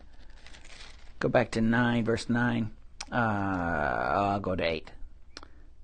[1.20, 2.72] go back to 9, verse 9.
[3.12, 4.92] Uh, I'll go to 8.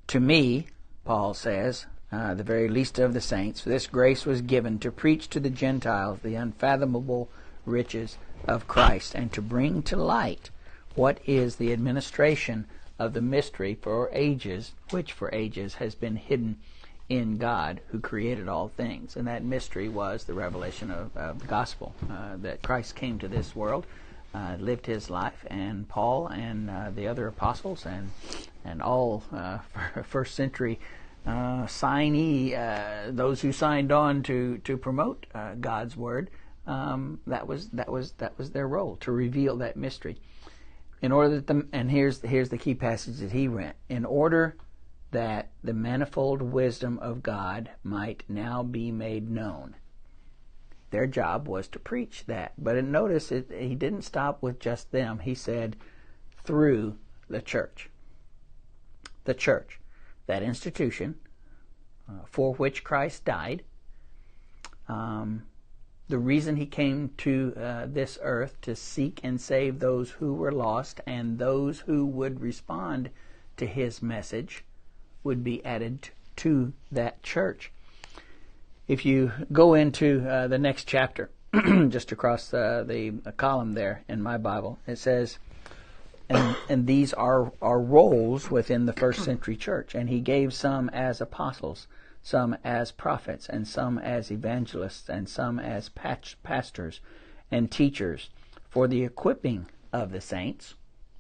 [0.08, 0.68] To me,
[1.04, 5.40] Paul says, the very least of the saints, this grace was given to preach to
[5.40, 7.30] the Gentiles the unfathomable
[7.66, 8.18] riches
[8.48, 10.50] of Christ and to bring to light
[10.96, 12.66] what is the administration
[12.98, 16.58] of the mystery for ages, which for ages has been hidden
[17.12, 19.18] in God who created all things.
[19.18, 23.28] And that mystery was the revelation of, of the gospel uh, that Christ came to
[23.28, 23.86] this world,
[24.34, 28.12] uh, lived his life, and Paul and uh, the other apostles and
[28.64, 29.57] and all uh,
[30.03, 30.80] first century
[31.28, 35.26] uh, signee, uh, those who signed on to to promote
[35.59, 36.30] God's word.
[36.66, 40.16] Um, that was that was that was their role to reveal that mystery.
[41.01, 43.74] In order that the and here's here's the key passage that he read.
[43.89, 44.55] In order
[45.12, 49.76] that the manifold wisdom of God might now be made known.
[50.89, 52.53] Their job was to preach that.
[52.57, 55.20] But notice it, he didn't stop with just them.
[55.20, 55.76] He said,
[56.43, 56.97] through
[57.30, 57.89] the church.
[59.24, 59.80] The church,
[60.28, 61.16] that institution
[62.09, 63.64] uh, for which Christ died,
[64.88, 65.43] um,
[66.09, 70.51] the reason he came to uh, this earth to seek and save those who were
[70.51, 73.09] lost and those who would respond
[73.55, 74.66] to his message
[75.24, 77.72] would be added to that church.
[78.88, 81.30] If you go into uh, the next chapter,
[81.90, 85.38] just across uh, the column there in my Bible, it says,
[86.30, 89.94] and, and these are, are roles within the first century church.
[89.94, 91.88] And he gave some as apostles,
[92.24, 97.02] some as prophets, and some as evangelists, and some as pastors
[97.52, 98.30] and teachers
[98.70, 100.76] for the equipping of the saints,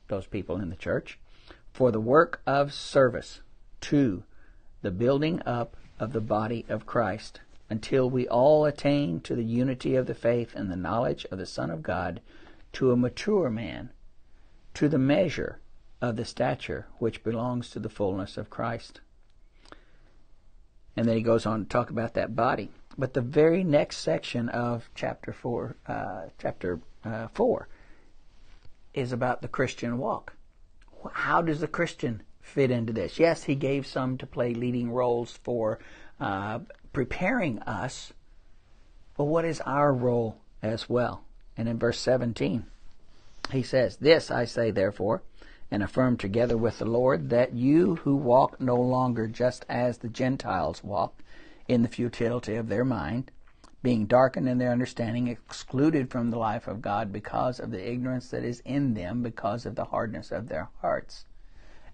[0.07, 1.19] those people in the church,
[1.73, 3.41] for the work of service
[3.81, 4.23] to
[4.81, 9.95] the building up of the body of Christ until we all attain to the unity
[9.95, 12.19] of the faith and the knowledge of the Son of God,
[12.73, 13.91] to a mature man,
[14.73, 15.59] to the measure
[16.01, 18.99] of the stature which belongs to the fullness of Christ.
[20.97, 22.71] And then he goes on to talk about that body.
[22.97, 27.69] But the very next section of chapter four, uh, chapter uh, four,
[28.93, 30.33] is about the Christian walk.
[31.13, 33.19] How does the Christian fit into this.
[33.19, 35.79] Yes, he gave some to play leading roles for
[36.19, 36.59] uh,
[36.93, 38.13] preparing us,
[39.15, 41.23] but what is our role as well?
[41.55, 42.65] And in verse 17,
[43.51, 45.21] he says, This I say, therefore,
[45.69, 50.09] and affirm together with the Lord, that you who walk no longer just as the
[50.09, 51.13] Gentiles walk,
[51.67, 53.31] in the futility of their mind,
[53.81, 58.29] being darkened in their understanding, excluded from the life of God because of the ignorance
[58.29, 61.25] that is in them, because of the hardness of their hearts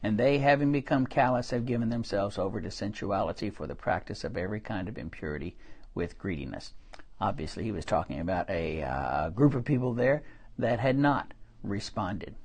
[0.03, 4.37] and they, having become callous, have given themselves over to sensuality for the practice of
[4.37, 5.55] every kind of impurity
[5.95, 6.73] with greediness.
[7.19, 10.23] Obviously, he was talking about a uh, group of people there
[10.57, 11.33] that had not
[11.63, 12.35] responded.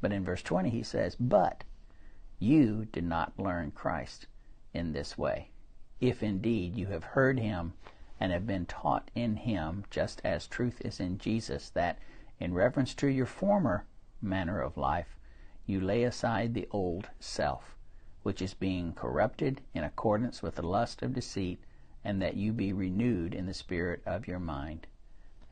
[0.00, 1.64] But in verse 20, he says, But
[2.38, 4.26] you did not learn Christ
[4.72, 5.50] in this way,
[6.00, 7.72] if indeed you have heard him
[8.20, 11.98] and have been taught in him, just as truth is in Jesus, that
[12.38, 13.86] in reference to your former
[14.22, 15.16] manner of life,
[15.66, 17.76] you lay aside the old self,
[18.22, 21.60] which is being corrupted in accordance with the lust of deceit,
[22.04, 24.86] and that you be renewed in the spirit of your mind,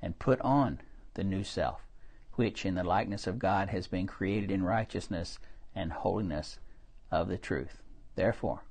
[0.00, 0.80] and put on
[1.14, 1.86] the new self,
[2.34, 5.38] which in the likeness of God has been created in righteousness
[5.74, 6.58] and holiness
[7.10, 7.82] of the truth.
[8.14, 8.62] Therefore,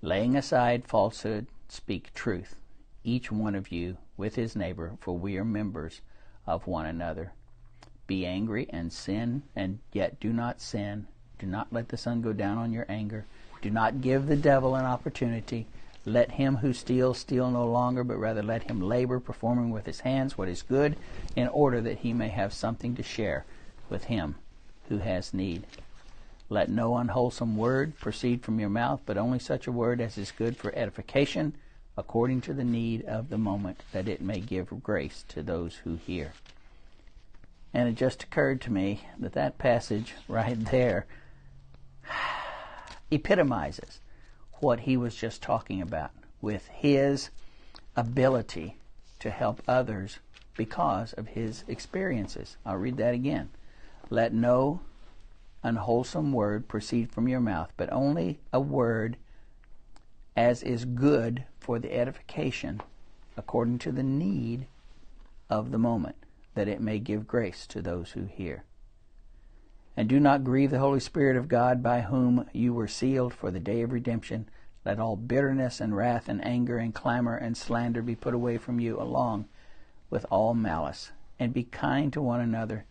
[0.00, 2.54] laying aside falsehood, speak truth,
[3.02, 6.00] each one of you with his neighbor, for we are members
[6.46, 7.32] of one another.
[8.08, 11.06] Be angry and sin, and yet do not sin.
[11.38, 13.26] Do not let the sun go down on your anger.
[13.60, 15.66] Do not give the devil an opportunity.
[16.06, 20.00] Let him who steals steal no longer, but rather let him labor, performing with his
[20.00, 20.96] hands what is good,
[21.36, 23.44] in order that he may have something to share
[23.90, 24.36] with him
[24.88, 25.66] who has need.
[26.48, 30.32] Let no unwholesome word proceed from your mouth, but only such a word as is
[30.32, 31.54] good for edification,
[31.94, 35.96] according to the need of the moment, that it may give grace to those who
[35.96, 36.32] hear.
[37.78, 41.06] And it just occurred to me that that passage right there
[43.12, 44.00] epitomizes
[44.54, 46.10] what he was just talking about
[46.40, 47.30] with his
[47.94, 48.78] ability
[49.20, 50.18] to help others
[50.56, 52.56] because of his experiences.
[52.66, 53.50] I'll read that again.
[54.10, 54.80] Let no
[55.62, 59.16] unwholesome word proceed from your mouth, but only a word
[60.36, 62.80] as is good for the edification
[63.36, 64.66] according to the need
[65.48, 66.16] of the moment,
[66.58, 68.64] that it may give grace to those who hear.
[69.96, 73.52] And do not grieve the Holy Spirit of God, by whom you were sealed for
[73.52, 74.48] the day of redemption.
[74.84, 78.80] Let all bitterness and wrath and anger and clamor and slander be put away from
[78.80, 79.46] you, along
[80.10, 81.12] with all malice.
[81.38, 82.86] And be kind to one another,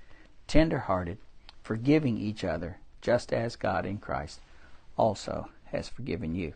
[0.48, 1.18] tender hearted,
[1.62, 4.40] forgiving each other, just as God in Christ
[4.96, 6.54] also has forgiven you.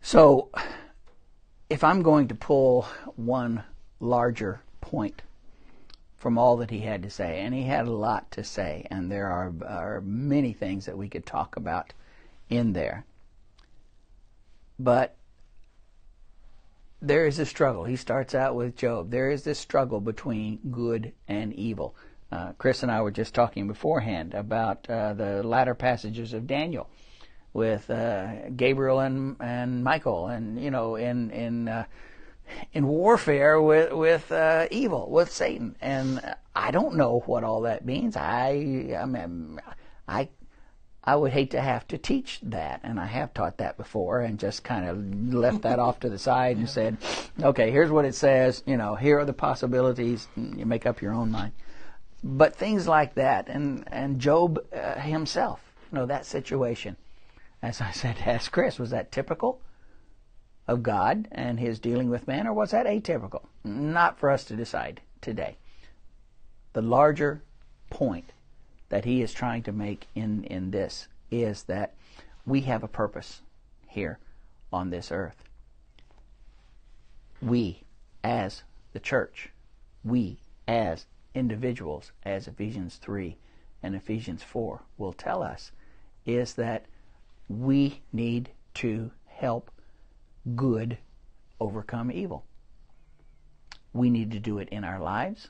[0.00, 0.48] So,
[1.68, 2.86] if I'm going to pull
[3.16, 3.64] one
[4.00, 5.22] larger point
[6.16, 9.10] from all that he had to say, and he had a lot to say, and
[9.10, 11.92] there are, are many things that we could talk about
[12.48, 13.04] in there.
[14.78, 15.16] But
[17.00, 17.84] there is a struggle.
[17.84, 19.10] He starts out with Job.
[19.10, 21.94] There is this struggle between good and evil.
[22.32, 26.88] Uh, Chris and I were just talking beforehand about uh, the latter passages of Daniel
[27.52, 31.84] with uh, Gabriel and and Michael, and you know, in in uh,
[32.72, 37.84] in warfare with with uh, evil, with Satan, and I don't know what all that
[37.84, 38.16] means.
[38.16, 39.60] I I mean,
[40.06, 40.28] I
[41.04, 44.38] I would hate to have to teach that, and I have taught that before, and
[44.38, 46.98] just kind of left that off to the side and said,
[47.42, 48.62] okay, here's what it says.
[48.66, 50.28] You know, here are the possibilities.
[50.36, 51.52] You make up your own mind.
[52.22, 56.96] But things like that, and and Job uh, himself, you know, that situation
[57.62, 59.60] as I said, ask Chris, was that typical
[60.68, 63.46] of God and his dealing with man, or was that atypical?
[63.64, 65.56] Not for us to decide today.
[66.74, 67.42] The larger
[67.90, 68.32] point
[68.90, 71.94] that he is trying to make in, in this is that
[72.46, 73.40] we have a purpose
[73.88, 74.18] here
[74.72, 75.42] on this earth.
[77.40, 77.82] We,
[78.22, 78.62] as
[78.92, 79.50] the church,
[80.04, 83.36] we, as individuals, as Ephesians 3
[83.82, 85.72] and Ephesians 4 will tell us,
[86.26, 86.84] is that
[87.48, 89.70] we need to help
[90.54, 90.98] good
[91.60, 92.44] overcome evil.
[93.92, 95.48] We need to do it in our lives,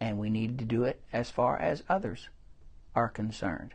[0.00, 2.28] and we need to do it as far as others
[2.94, 3.74] are concerned.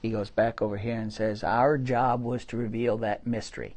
[0.00, 3.76] He goes back over here and says, Our job was to reveal that mystery.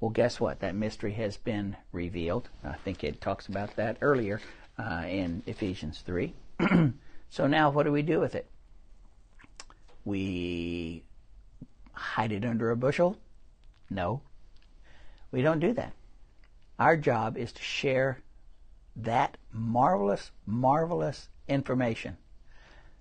[0.00, 0.60] Well, guess what?
[0.60, 2.48] That mystery has been revealed.
[2.64, 4.40] I think it talks about that earlier
[4.78, 6.34] uh, in Ephesians 3.
[7.30, 8.46] so now what do we do with it?
[10.04, 11.02] We
[11.92, 13.18] hide it under a bushel?
[13.90, 14.22] No.
[15.36, 15.92] We don't do that.
[16.78, 18.22] Our job is to share
[18.96, 22.16] that marvelous, marvelous information.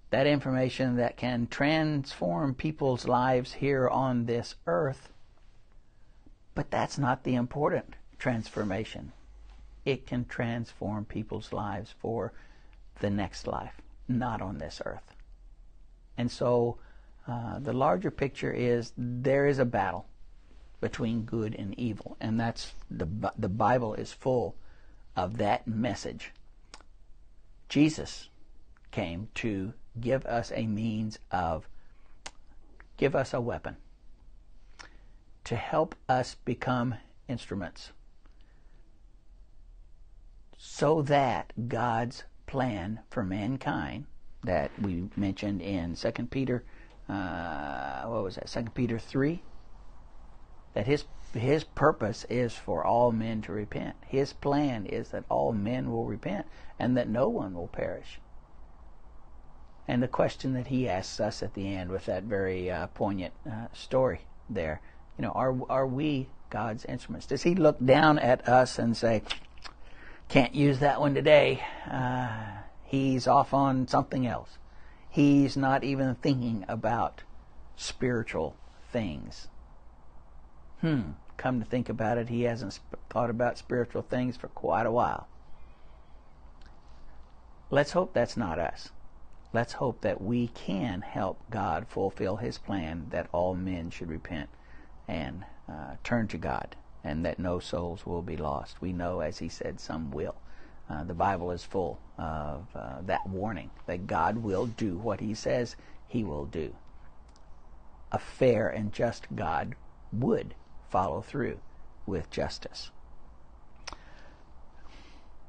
[0.10, 5.14] That information that can transform people's lives here on this earth.
[6.56, 9.14] But that's not the important transformation.
[9.86, 12.34] It can transform people's lives for
[13.00, 13.80] the next life,
[14.10, 15.16] not on this earth.
[16.18, 16.80] And so
[17.30, 20.06] uh, the larger picture is there is a battle
[20.82, 23.08] between good and evil, and that's the
[23.38, 24.56] the Bible is full
[25.16, 26.32] of that message.
[27.70, 28.30] Jesus
[28.92, 31.68] came to give us a means of
[32.98, 33.78] give us a weapon
[35.44, 36.96] to help us become
[37.28, 37.92] instruments
[40.58, 44.06] so that God's plan for mankind
[44.44, 46.64] that we mentioned in 2 Peter
[47.08, 48.50] uh, what was that?
[48.50, 49.42] Second Peter three.
[50.76, 53.96] That his his purpose is for all men to repent.
[54.08, 56.46] His plan is that all men will repent
[56.80, 58.20] and that no one will perish.
[59.88, 63.34] And the question that he asks us at the end with that very uh, poignant
[63.50, 64.80] uh, story there,
[65.18, 67.26] you know, are are we God's instruments?
[67.26, 69.24] Does He look down at us and say,
[70.30, 71.64] "Can't use that one today.
[71.90, 74.58] Uh, he's off on something else."?
[75.16, 77.24] he's not even thinking about
[77.78, 78.54] spiritual
[78.92, 79.48] things.
[80.82, 84.92] Hmm, come to think about it, he hasn't thought about spiritual things for quite a
[84.92, 85.28] while.
[87.72, 88.90] Let's hope that's not us.
[89.54, 94.50] Let's hope that we can help God fulfill his plan that all men should repent
[95.08, 98.82] and uh, turn to God and that no souls will be lost.
[98.82, 100.36] We know, as he said, some will.
[100.90, 105.34] Uh, the Bible is full of uh, that warning that God will do what He
[105.34, 105.76] says
[106.08, 106.76] He will do.
[108.12, 109.76] A fair and just God
[110.14, 110.54] would
[110.96, 111.60] follow through
[112.06, 112.89] with justice.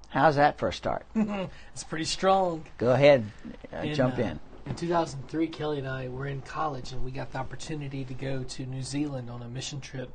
[0.08, 1.06] How's that for a start?
[1.14, 2.64] it's pretty strong.
[2.78, 3.24] Go ahead,
[3.72, 4.40] uh, in, jump in.
[4.66, 8.42] In 2003, Kelly and I were in college, and we got the opportunity to go
[8.42, 10.10] to New Zealand on a mission trip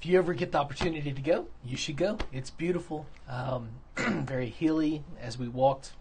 [0.00, 2.18] if you ever get the opportunity to go, you should go.
[2.32, 5.02] It's beautiful, um, very hilly.
[5.20, 5.92] As we walked,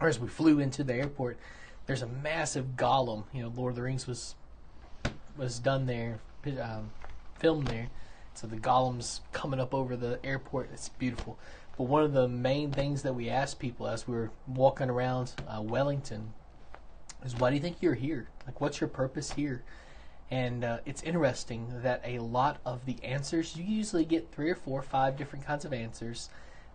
[0.00, 1.36] or as we flew into the airport,
[1.86, 3.24] there's a massive Gollum.
[3.32, 4.36] You know, Lord of the Rings was
[5.36, 6.20] was done there,
[6.60, 6.90] um,
[7.38, 7.88] filmed there.
[8.34, 10.70] So the Gollum's coming up over the airport.
[10.72, 11.38] It's beautiful.
[11.76, 15.32] But one of the main things that we asked people as we were walking around
[15.48, 16.32] uh, Wellington
[17.24, 18.28] is, "Why do you think you're here?
[18.46, 19.62] Like, what's your purpose here?"
[20.30, 24.56] And uh, it's interesting that a lot of the answers you usually get three or
[24.56, 26.30] four, five different kinds of answers,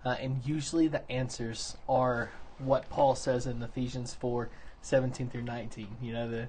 [0.06, 4.50] uh, and usually the answers are what Paul says in Ephesians four
[4.82, 5.98] 17 through 19.
[6.02, 6.48] You know, the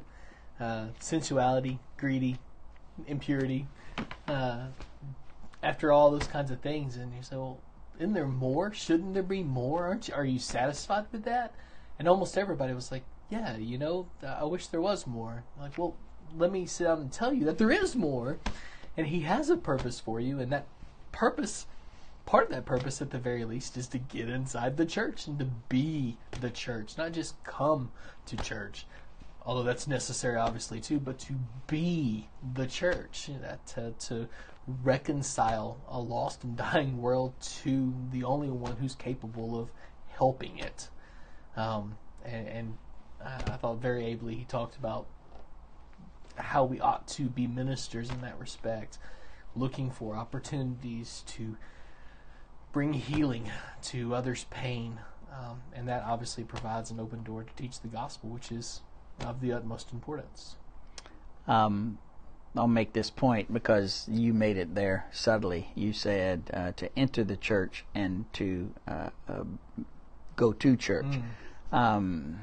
[0.64, 2.38] uh, sensuality, greedy,
[3.07, 3.66] impurity,
[4.28, 4.66] uh,
[5.62, 6.96] after all those kinds of things.
[6.96, 7.59] And you say, well,
[7.98, 8.72] isn't there more?
[8.72, 9.86] Shouldn't there be more?
[9.86, 11.55] Aren't you, are you satisfied with that?
[11.98, 15.44] And almost everybody was like, yeah, you know, I wish there was more.
[15.57, 15.96] I'm like, well,
[16.36, 18.38] let me sit down and tell you that there is more.
[18.96, 20.66] And he has a purpose for you, and that
[21.12, 21.66] purpose
[22.26, 25.38] part of that purpose at the very least is to get inside the church and
[25.38, 27.90] to be the church not just come
[28.26, 28.86] to church
[29.45, 31.34] although that's necessary obviously too but to
[31.66, 34.28] be the church that to, to
[34.82, 39.70] reconcile a lost and dying world to the only one who's capable of
[40.09, 40.88] helping it
[41.57, 42.78] um, and, and
[43.24, 45.07] I thought very ably he talked about
[46.36, 48.99] how we ought to be ministers in that respect
[49.55, 51.57] looking for opportunities to
[52.72, 53.51] bring healing
[53.82, 54.99] to others' pain.
[55.32, 58.80] Um, and that obviously provides an open door to teach the gospel, which is
[59.20, 60.56] of the utmost importance.
[61.46, 61.98] Um,
[62.56, 65.70] I'll make this point because you made it there subtly.
[65.74, 69.44] You said uh, to enter the church and to uh, uh,
[70.36, 71.06] go to church.
[71.72, 72.38] Mm.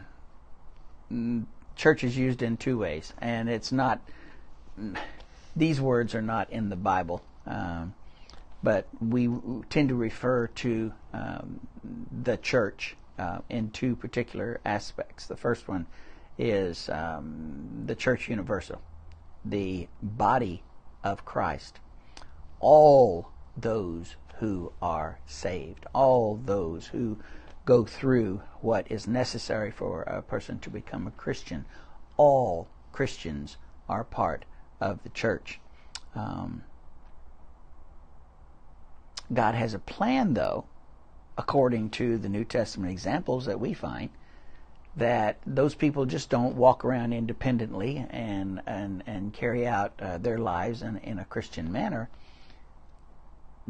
[1.12, 1.46] Um,
[1.76, 4.02] church is used in two ways, and it's not.
[5.56, 7.22] These words are not in the Bible.
[7.46, 7.94] Um,
[8.62, 9.30] but we
[9.70, 11.60] tend to refer to um,
[12.24, 15.28] the church uh, in two particular aspects.
[15.28, 15.86] The first one
[16.40, 18.82] is um, the church universal,
[19.44, 20.64] the body
[21.04, 21.80] of Christ.
[22.62, 27.18] All those who are saved, all those who
[27.66, 31.66] go through what is necessary for a person to become a Christian,
[32.16, 34.46] all Christians are part
[34.80, 35.60] of the church.
[36.16, 36.64] Um,
[39.32, 40.66] God has a plan, though,
[41.38, 44.10] according to the New Testament examples that we find,
[45.00, 50.38] that those people just don't walk around independently and and and carry out uh, their
[50.38, 52.10] lives in, in a Christian manner.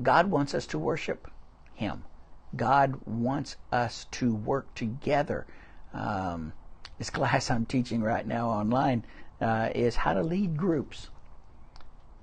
[0.02, 1.30] God wants us to worship
[1.74, 2.04] Him.
[2.56, 5.46] God wants us to work together.
[5.94, 6.54] Um,
[6.98, 9.06] this class I'm teaching right now online
[9.40, 11.10] uh, is how to lead groups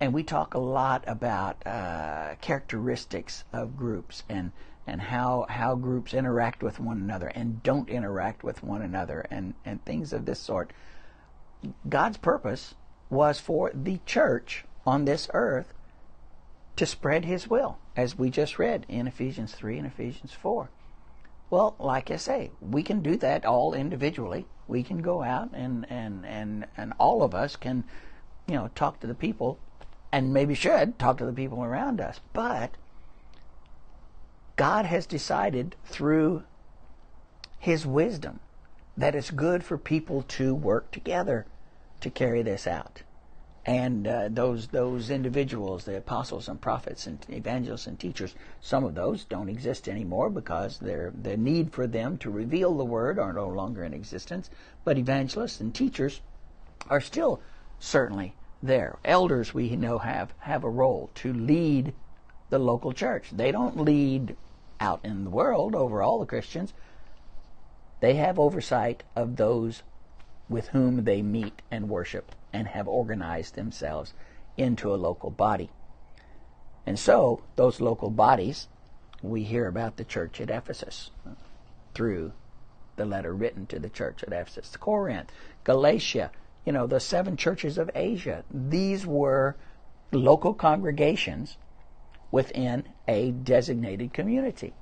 [0.01, 4.53] and we talk a lot about uh, characteristics of groups and
[4.87, 9.55] and how how groups interact with one another and don't interact with one another and
[9.65, 10.73] and things of this sort.
[11.89, 12.75] God's purpose
[13.11, 15.73] was for the church on this earth
[16.77, 20.71] to spread His will, as we just read in Ephesians three and Ephesians four.
[21.49, 24.47] Well, like I say, we can do that all individually.
[24.69, 27.85] We can go out and and and and all of us can,
[28.47, 29.59] you know, talk to the people
[30.13, 32.21] and maybe should talk to the people around us.
[32.33, 32.73] But
[34.57, 36.45] God has decided through
[37.59, 38.41] His wisdom
[38.97, 41.47] that it's good for people to work together
[42.01, 43.03] to carry this out.
[43.67, 48.95] And uh, those those individuals, the apostles and prophets and evangelists and teachers, some of
[48.95, 53.49] those don't exist anymore because the need for them to reveal the word are no
[53.49, 54.49] longer in existence.
[54.85, 56.21] But evangelists and teachers
[56.89, 57.43] are still
[57.79, 58.99] certainly there.
[59.05, 61.93] Elders we know have have a role to lead
[62.49, 63.31] the local church.
[63.33, 64.37] They don't lead
[64.81, 66.73] out in the world over all the Christians.
[68.01, 69.83] They have oversight of those
[70.49, 74.15] with whom they meet and worship and have organized themselves
[74.57, 75.71] into a local body.
[76.87, 78.69] And so, those local bodies,
[79.23, 81.11] we hear about the church at Ephesus
[81.95, 82.33] through
[82.97, 85.31] the letter written to the church at Ephesus, Corinth,
[85.65, 86.31] Galatia,
[86.65, 88.45] you know, the seven churches of Asia.
[88.51, 89.57] These were
[90.13, 91.57] local congregations
[92.31, 94.75] within a designated community.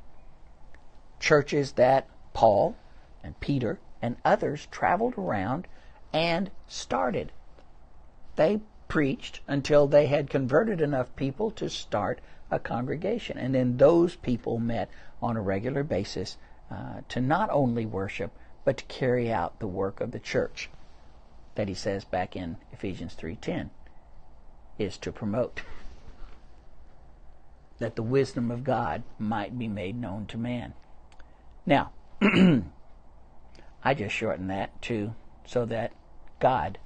[1.21, 2.77] Churches that Paul
[3.23, 5.67] and Peter and others traveled around
[6.13, 7.33] and started.
[8.37, 12.21] They preached until they had converted enough people to start
[12.51, 13.39] a congregation.
[13.39, 14.91] And then those people met
[15.23, 16.37] on a regular basis
[16.71, 18.33] uh, to not only worship,
[18.65, 20.69] but to carry out the work of the church
[21.55, 23.71] that he says back in Ephesians 3:10
[24.79, 25.63] is to promote
[27.79, 30.75] that the wisdom of God might be made known to man.
[31.67, 31.93] Now,
[33.85, 35.15] I just shorten that to
[35.45, 35.93] so that
[36.41, 36.79] God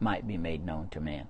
[0.00, 1.28] might be made known to man.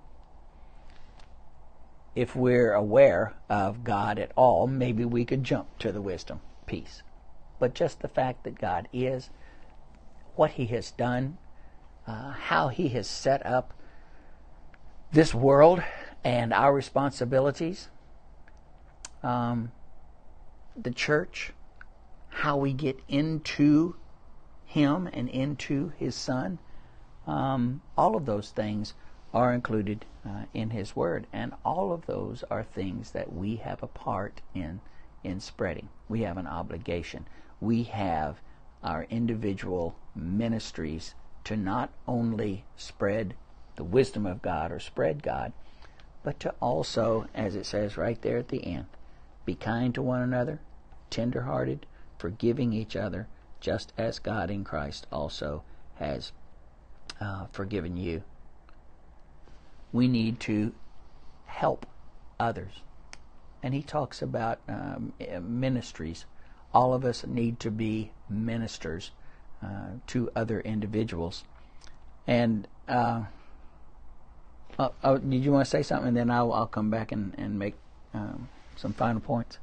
[2.14, 7.02] If we're aware of God at all, maybe we could jump to the wisdom piece.
[7.58, 9.30] But just the fact that God is,
[10.34, 11.38] what He has done,
[12.06, 13.74] uh, how He has set up
[15.12, 15.82] this world
[16.24, 17.88] and our responsibilities,
[19.22, 19.72] um,
[20.76, 21.52] the church,
[22.28, 23.96] how we get into
[24.64, 26.58] Him and into His Son,
[27.26, 28.94] um, all of those things
[29.34, 33.82] are included uh, in His Word, and all of those are things that we have
[33.82, 34.80] a part in
[35.24, 35.88] in spreading.
[36.08, 37.26] We have an obligation.
[37.60, 38.40] We have
[38.82, 41.14] our individual ministries
[41.44, 43.34] to not only spread
[43.76, 45.52] the wisdom of God or spread God,
[46.22, 48.86] but to also, as it says right there at the end,
[49.48, 50.60] be kind to one another,
[51.08, 51.86] tender-hearted,
[52.18, 53.26] forgiving each other,
[53.60, 55.62] just as God in Christ also
[55.94, 56.32] has
[57.18, 58.22] uh, forgiven you.
[59.90, 60.74] We need to
[61.46, 61.86] help
[62.38, 62.82] others.
[63.62, 66.26] And he talks about um, ministries.
[66.74, 69.12] All of us need to be ministers
[69.64, 71.44] uh, to other individuals.
[72.26, 73.22] And uh,
[74.78, 76.08] uh, oh, did you want to say something?
[76.08, 77.76] And then I'll, I'll come back and, and make
[78.12, 79.58] um, some final points.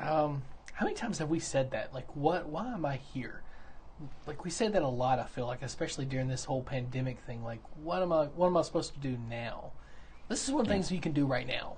[0.00, 0.42] Um,
[0.74, 1.92] how many times have we said that?
[1.92, 2.48] Like, what?
[2.48, 3.42] Why am I here?
[4.26, 5.18] Like we say that a lot.
[5.18, 7.44] I feel like, especially during this whole pandemic thing.
[7.44, 8.26] Like, what am I?
[8.26, 9.72] What am I supposed to do now?
[10.28, 11.76] This is one of the things you can do right now.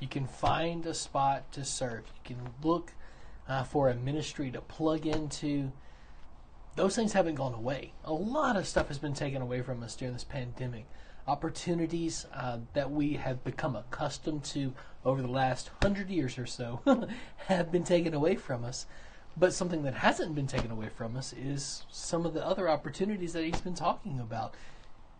[0.00, 2.04] You can find a spot to serve.
[2.06, 2.92] You can look
[3.48, 5.72] uh, for a ministry to plug into.
[6.76, 7.92] Those things haven't gone away.
[8.04, 10.86] A lot of stuff has been taken away from us during this pandemic
[11.28, 14.72] opportunities uh, that we have become accustomed to
[15.04, 16.80] over the last hundred years or so
[17.46, 18.86] have been taken away from us.
[19.36, 23.34] But something that hasn't been taken away from us is some of the other opportunities
[23.34, 24.54] that he's been talking about.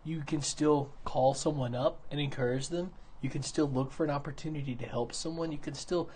[0.03, 2.91] You can still call someone up and encourage them.
[3.21, 5.51] You can still look for an opportunity to help someone.
[5.51, 6.09] You can still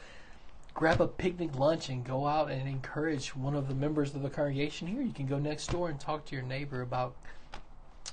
[0.73, 4.29] grab a picnic lunch and go out and encourage one of the members of the
[4.29, 5.01] congregation here.
[5.01, 7.15] You can go next door and talk to your neighbor about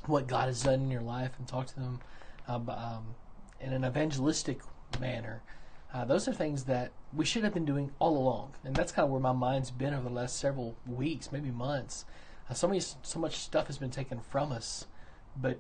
[0.06, 2.00] what God has done in your life and talk to them
[2.48, 3.14] um,
[3.60, 4.60] in an evangelistic
[4.98, 5.42] manner.
[5.92, 9.04] Uh, those are things that we should have been doing all along, and that's kind
[9.04, 12.04] of where my mind's been over the last several weeks, maybe months.
[12.48, 14.86] Uh, so many, so much stuff has been taken from us,
[15.36, 15.58] but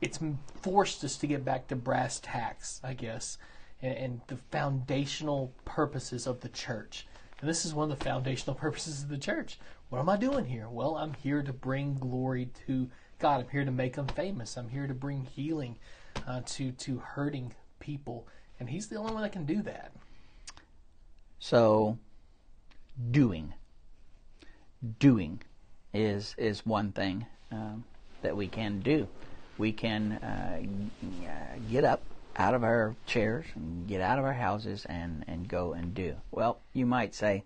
[0.00, 0.18] it's
[0.62, 3.38] forced us to get back to brass tacks, I guess,
[3.82, 7.06] and, and the foundational purposes of the church.
[7.40, 9.58] And this is one of the foundational purposes of the church.
[9.90, 10.68] What am I doing here?
[10.68, 13.40] Well, I'm here to bring glory to God.
[13.40, 14.58] I'm here to make Him famous.
[14.58, 15.78] I'm here to bring healing
[16.26, 18.26] uh, to to hurting people,
[18.60, 19.92] and He's the only one that can do that.
[21.38, 21.96] So,
[23.10, 23.54] doing,
[24.98, 25.40] doing,
[25.94, 27.84] is is one thing um,
[28.20, 29.08] that we can do.
[29.56, 30.64] We can uh,
[31.70, 32.02] get up
[32.36, 36.14] out of our chairs and get out of our houses and and go and do.
[36.30, 37.44] Well, you might say,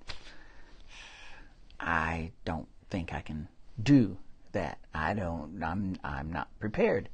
[1.82, 3.48] I don't think I can
[3.82, 4.16] do
[4.52, 4.78] that.
[4.94, 5.62] I don't.
[5.62, 5.96] I'm.
[6.04, 7.08] I'm not prepared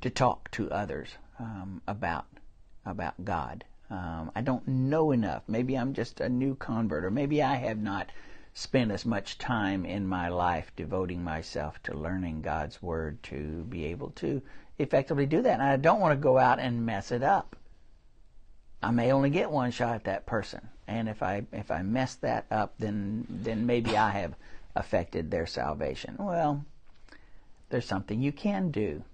[0.00, 2.26] to talk to others um, about
[2.86, 3.64] about God.
[3.90, 5.42] Um, I don't know enough.
[5.48, 8.10] Maybe I'm just a new convert, or maybe I have not
[8.54, 13.84] spent as much time in my life devoting myself to learning God's Word to be
[13.86, 14.42] able to
[14.78, 15.60] effectively do that.
[15.60, 17.56] And I don't want to go out and mess it up.
[18.82, 22.16] I may only get one shot at that person, and if I if I mess
[22.16, 24.34] that up, then then maybe I have
[24.74, 26.16] affected their salvation.
[26.18, 26.64] Well,
[27.70, 29.04] there's something you can do.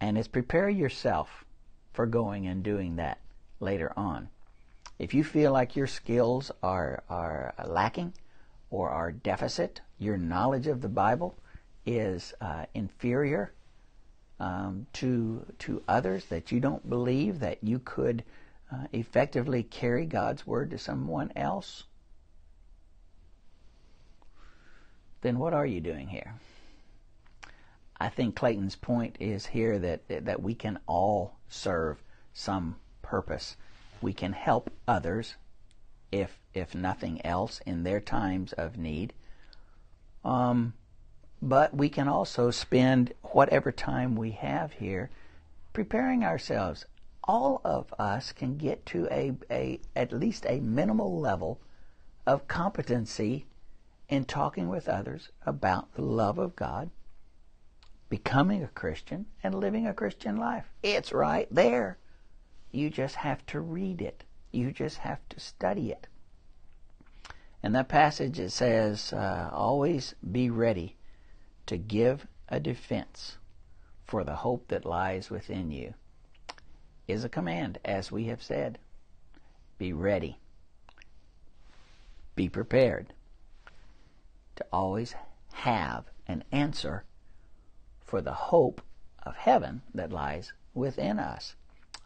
[0.00, 1.44] And it's prepare yourself
[1.92, 3.18] for going and doing that
[3.60, 4.28] later on.
[4.98, 8.14] If you feel like your skills are, are lacking
[8.70, 11.34] or are deficit, your knowledge of the Bible
[11.84, 13.52] is uh, inferior
[14.40, 18.24] um, to, to others, that you don't believe that you could
[18.72, 21.84] uh, effectively carry God's Word to someone else,
[25.20, 26.34] then what are you doing here?
[27.98, 32.02] I think Clayton's point is here that that we can all serve
[32.34, 33.56] some purpose.
[34.02, 35.36] We can help others,
[36.12, 39.14] if if nothing else, in their times of need.
[40.24, 40.74] Um,
[41.40, 45.10] but we can also spend whatever time we have here
[45.72, 46.84] preparing ourselves.
[47.28, 51.60] All of us can get to a, a at least a minimal level
[52.24, 53.46] of competency
[54.08, 56.90] in talking with others about the love of God,
[58.08, 60.70] becoming a Christian, and living a Christian life.
[60.82, 61.98] It's right there.
[62.70, 64.22] You just have to read it.
[64.52, 66.06] You just have to study it.
[67.62, 70.96] In that passage, it says, uh, always be ready
[71.66, 73.38] to give a defense
[74.04, 75.94] for the hope that lies within you
[77.08, 78.78] is a command, as we have said.
[79.78, 80.38] Be ready.
[82.34, 83.12] Be prepared
[84.56, 85.14] to always
[85.52, 87.04] have an answer
[88.04, 88.80] for the hope
[89.24, 91.54] of heaven that lies within us.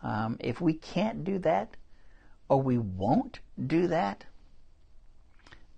[0.03, 1.77] Um, if we can't do that,
[2.49, 4.25] or we won't do that,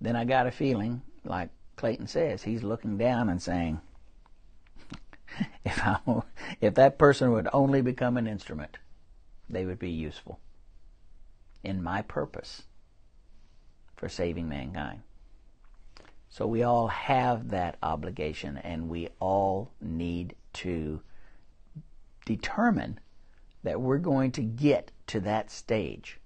[0.01, 3.81] then I got a feeling, like Clayton says, he's looking down and saying,
[5.65, 5.99] if I,
[6.61, 8.79] if that person would only become an instrument,
[9.53, 10.41] they would be useful
[11.63, 12.63] in my purpose
[13.97, 15.03] for saving mankind.
[16.29, 21.03] So we all have that obligation and we all need to
[22.25, 22.99] determine
[23.63, 26.19] that we're going to get to that stage.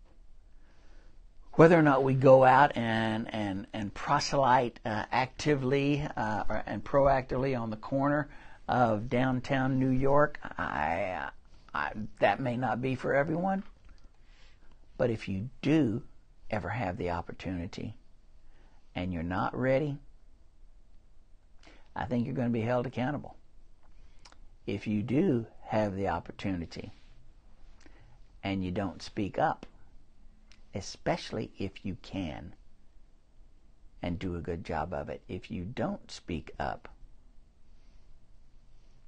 [1.55, 7.59] Whether or not we go out and, and, and proselyte uh, actively uh, and proactively
[7.59, 8.29] on the corner
[8.69, 11.31] of downtown New York, I,
[11.77, 13.63] I, that may not be for everyone.
[14.97, 16.03] But if you do
[16.49, 17.95] ever have the opportunity
[18.95, 19.99] and you're not ready,
[21.95, 23.37] I think you're going to be held accountable.
[24.67, 26.93] If you do have the opportunity
[28.43, 29.67] and you don't speak up,
[30.75, 32.55] especially if you can
[34.01, 36.89] and do a good job of it, if you don't speak up,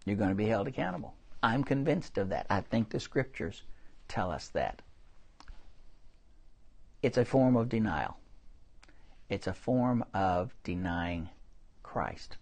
[0.04, 1.14] you're going to be held accountable.
[1.42, 2.46] I'm convinced of that.
[2.50, 3.62] I think the scriptures
[4.08, 4.82] tell us that.
[7.02, 8.16] It's a form of denial.
[9.28, 11.28] It's a form of denying
[11.82, 12.38] Christ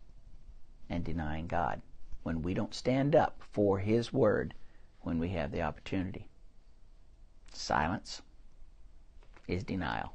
[0.88, 1.82] and denying God
[2.22, 4.55] when we don't stand up for His Word
[5.03, 6.28] when we have the opportunity.
[7.53, 8.22] Silence
[9.47, 10.12] is denial.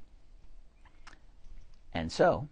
[1.94, 2.48] And so,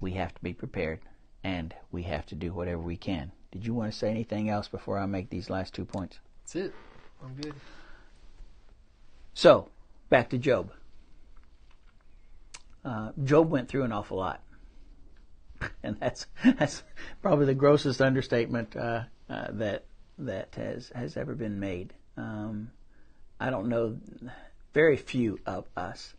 [0.00, 1.00] we have to be prepared
[1.42, 3.32] and we have to do whatever we can.
[3.50, 6.18] Did you want to say anything else before I make these last two points?
[6.42, 6.74] That's it.
[7.22, 7.54] I'm good.
[9.34, 9.68] So,
[10.10, 10.72] back to Job.
[12.84, 14.42] Uh, Job went through an awful lot.
[15.82, 16.84] And that's that's
[17.20, 19.84] probably the grossest understatement uh, uh, that
[20.18, 21.94] that has has ever been made.
[22.16, 22.70] Um,
[23.40, 23.98] I don't know.
[24.72, 26.14] Very few of us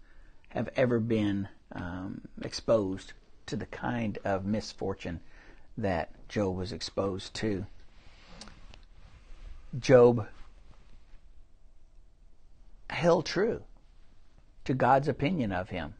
[0.49, 3.13] have ever been um, exposed
[3.45, 5.21] to the kind of misfortune
[5.81, 7.65] that Job was exposed to.
[9.79, 10.27] Job
[12.89, 13.63] held true
[14.65, 15.93] to God's opinion of him.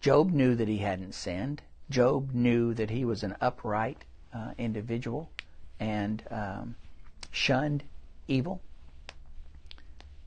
[0.00, 1.62] Job knew that he hadn't sinned.
[1.90, 5.30] Job knew that he was an upright uh, individual
[5.78, 6.74] and um,
[7.30, 7.82] shunned
[8.28, 8.60] evil.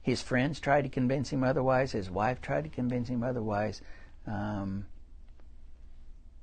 [0.01, 1.93] His friends tried to convince him otherwise.
[1.93, 3.81] His wife tried to convince him otherwise.
[4.27, 4.85] Um,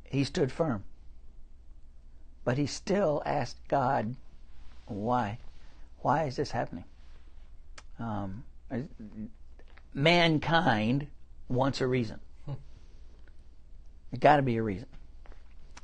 [0.04, 0.84] he stood firm.
[2.44, 4.14] But he still asked God,
[4.86, 5.38] why?
[6.00, 6.84] Why is this happening?
[7.98, 8.44] Um,
[9.94, 11.06] mankind
[11.48, 12.20] wants a reason.
[12.46, 14.88] There's got to be a reason.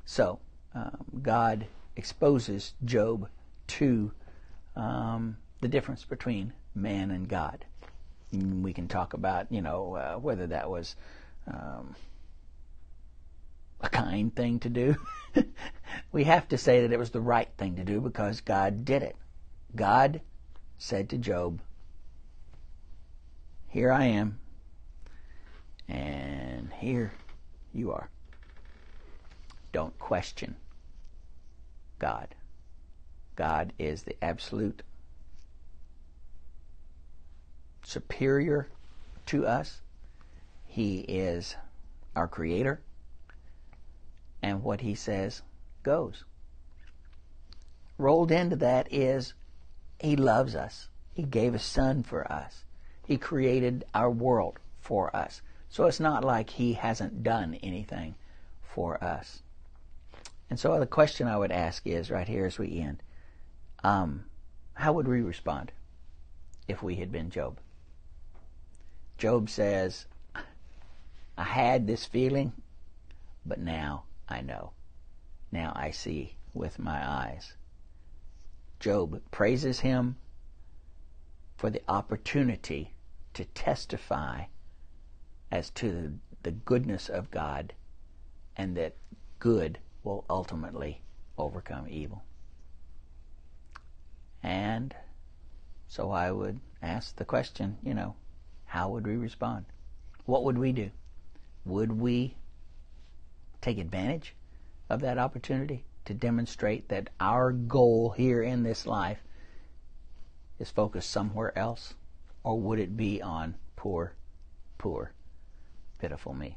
[0.05, 0.41] So,
[0.75, 3.29] um, God exposes Job
[3.69, 4.11] to
[4.75, 7.65] um, the difference between man and God.
[8.33, 10.97] We can talk about, you know, uh, whether that was
[11.47, 11.95] um,
[13.81, 14.97] a kind thing to do.
[16.13, 19.03] we have to say that it was the right thing to do because God did
[19.03, 19.17] it.
[19.75, 20.21] God
[20.79, 21.61] said to Job,
[23.69, 24.39] Here I am,
[25.89, 27.13] and here
[27.73, 28.09] you are.
[29.73, 30.57] Don't question
[31.99, 32.35] God.
[33.35, 34.83] God is the absolute
[37.85, 38.69] superior
[39.27, 39.83] to us.
[40.65, 41.57] He is
[42.15, 42.81] our creator
[44.47, 45.43] and what he says
[45.83, 46.25] goes.
[47.99, 49.35] Rolled into that is
[49.99, 50.89] he loves us.
[51.15, 52.65] He gave a son for us.
[53.05, 55.43] He created our world for us.
[55.69, 58.15] So it's not like he hasn't done anything
[58.63, 59.43] for us.
[60.49, 63.03] And so the question I would ask is right here as we end,
[63.83, 64.27] um,
[64.75, 65.73] how would we respond
[66.69, 67.59] if we had been Job?
[69.19, 70.07] Job says,
[71.37, 72.53] I had this feeling,
[73.45, 74.73] but now I know.
[75.53, 77.55] Now I see with my eyes.
[78.81, 80.17] Job praises him
[81.57, 82.95] for the opportunity
[83.35, 84.45] to testify
[85.51, 87.73] as to the goodness of God
[88.57, 88.97] and that
[89.39, 91.03] good will ultimately
[91.39, 92.25] overcome evil.
[94.43, 94.95] And
[95.89, 98.17] so I would ask the question, you know,
[98.65, 99.67] how would we respond?
[100.25, 100.91] What would we do?
[101.65, 102.37] Would we
[103.67, 104.33] take advantage
[104.89, 109.19] of that opportunity to demonstrate that our goal here in this life
[110.61, 111.95] is focused somewhere else?
[112.45, 114.13] Or would it be on poor,
[114.79, 115.11] poor,
[115.99, 116.57] pitiful me?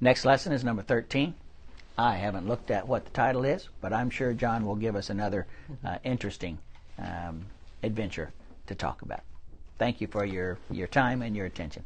[0.00, 1.34] Next lesson is number 13.
[1.96, 5.08] I haven't looked at what the title is, but I'm sure John will give us
[5.08, 5.46] another
[5.84, 6.58] uh, interesting
[6.98, 7.46] um,
[7.84, 8.32] adventure
[8.66, 9.20] to talk about.
[9.78, 11.84] Thank you for your, your time and your attention.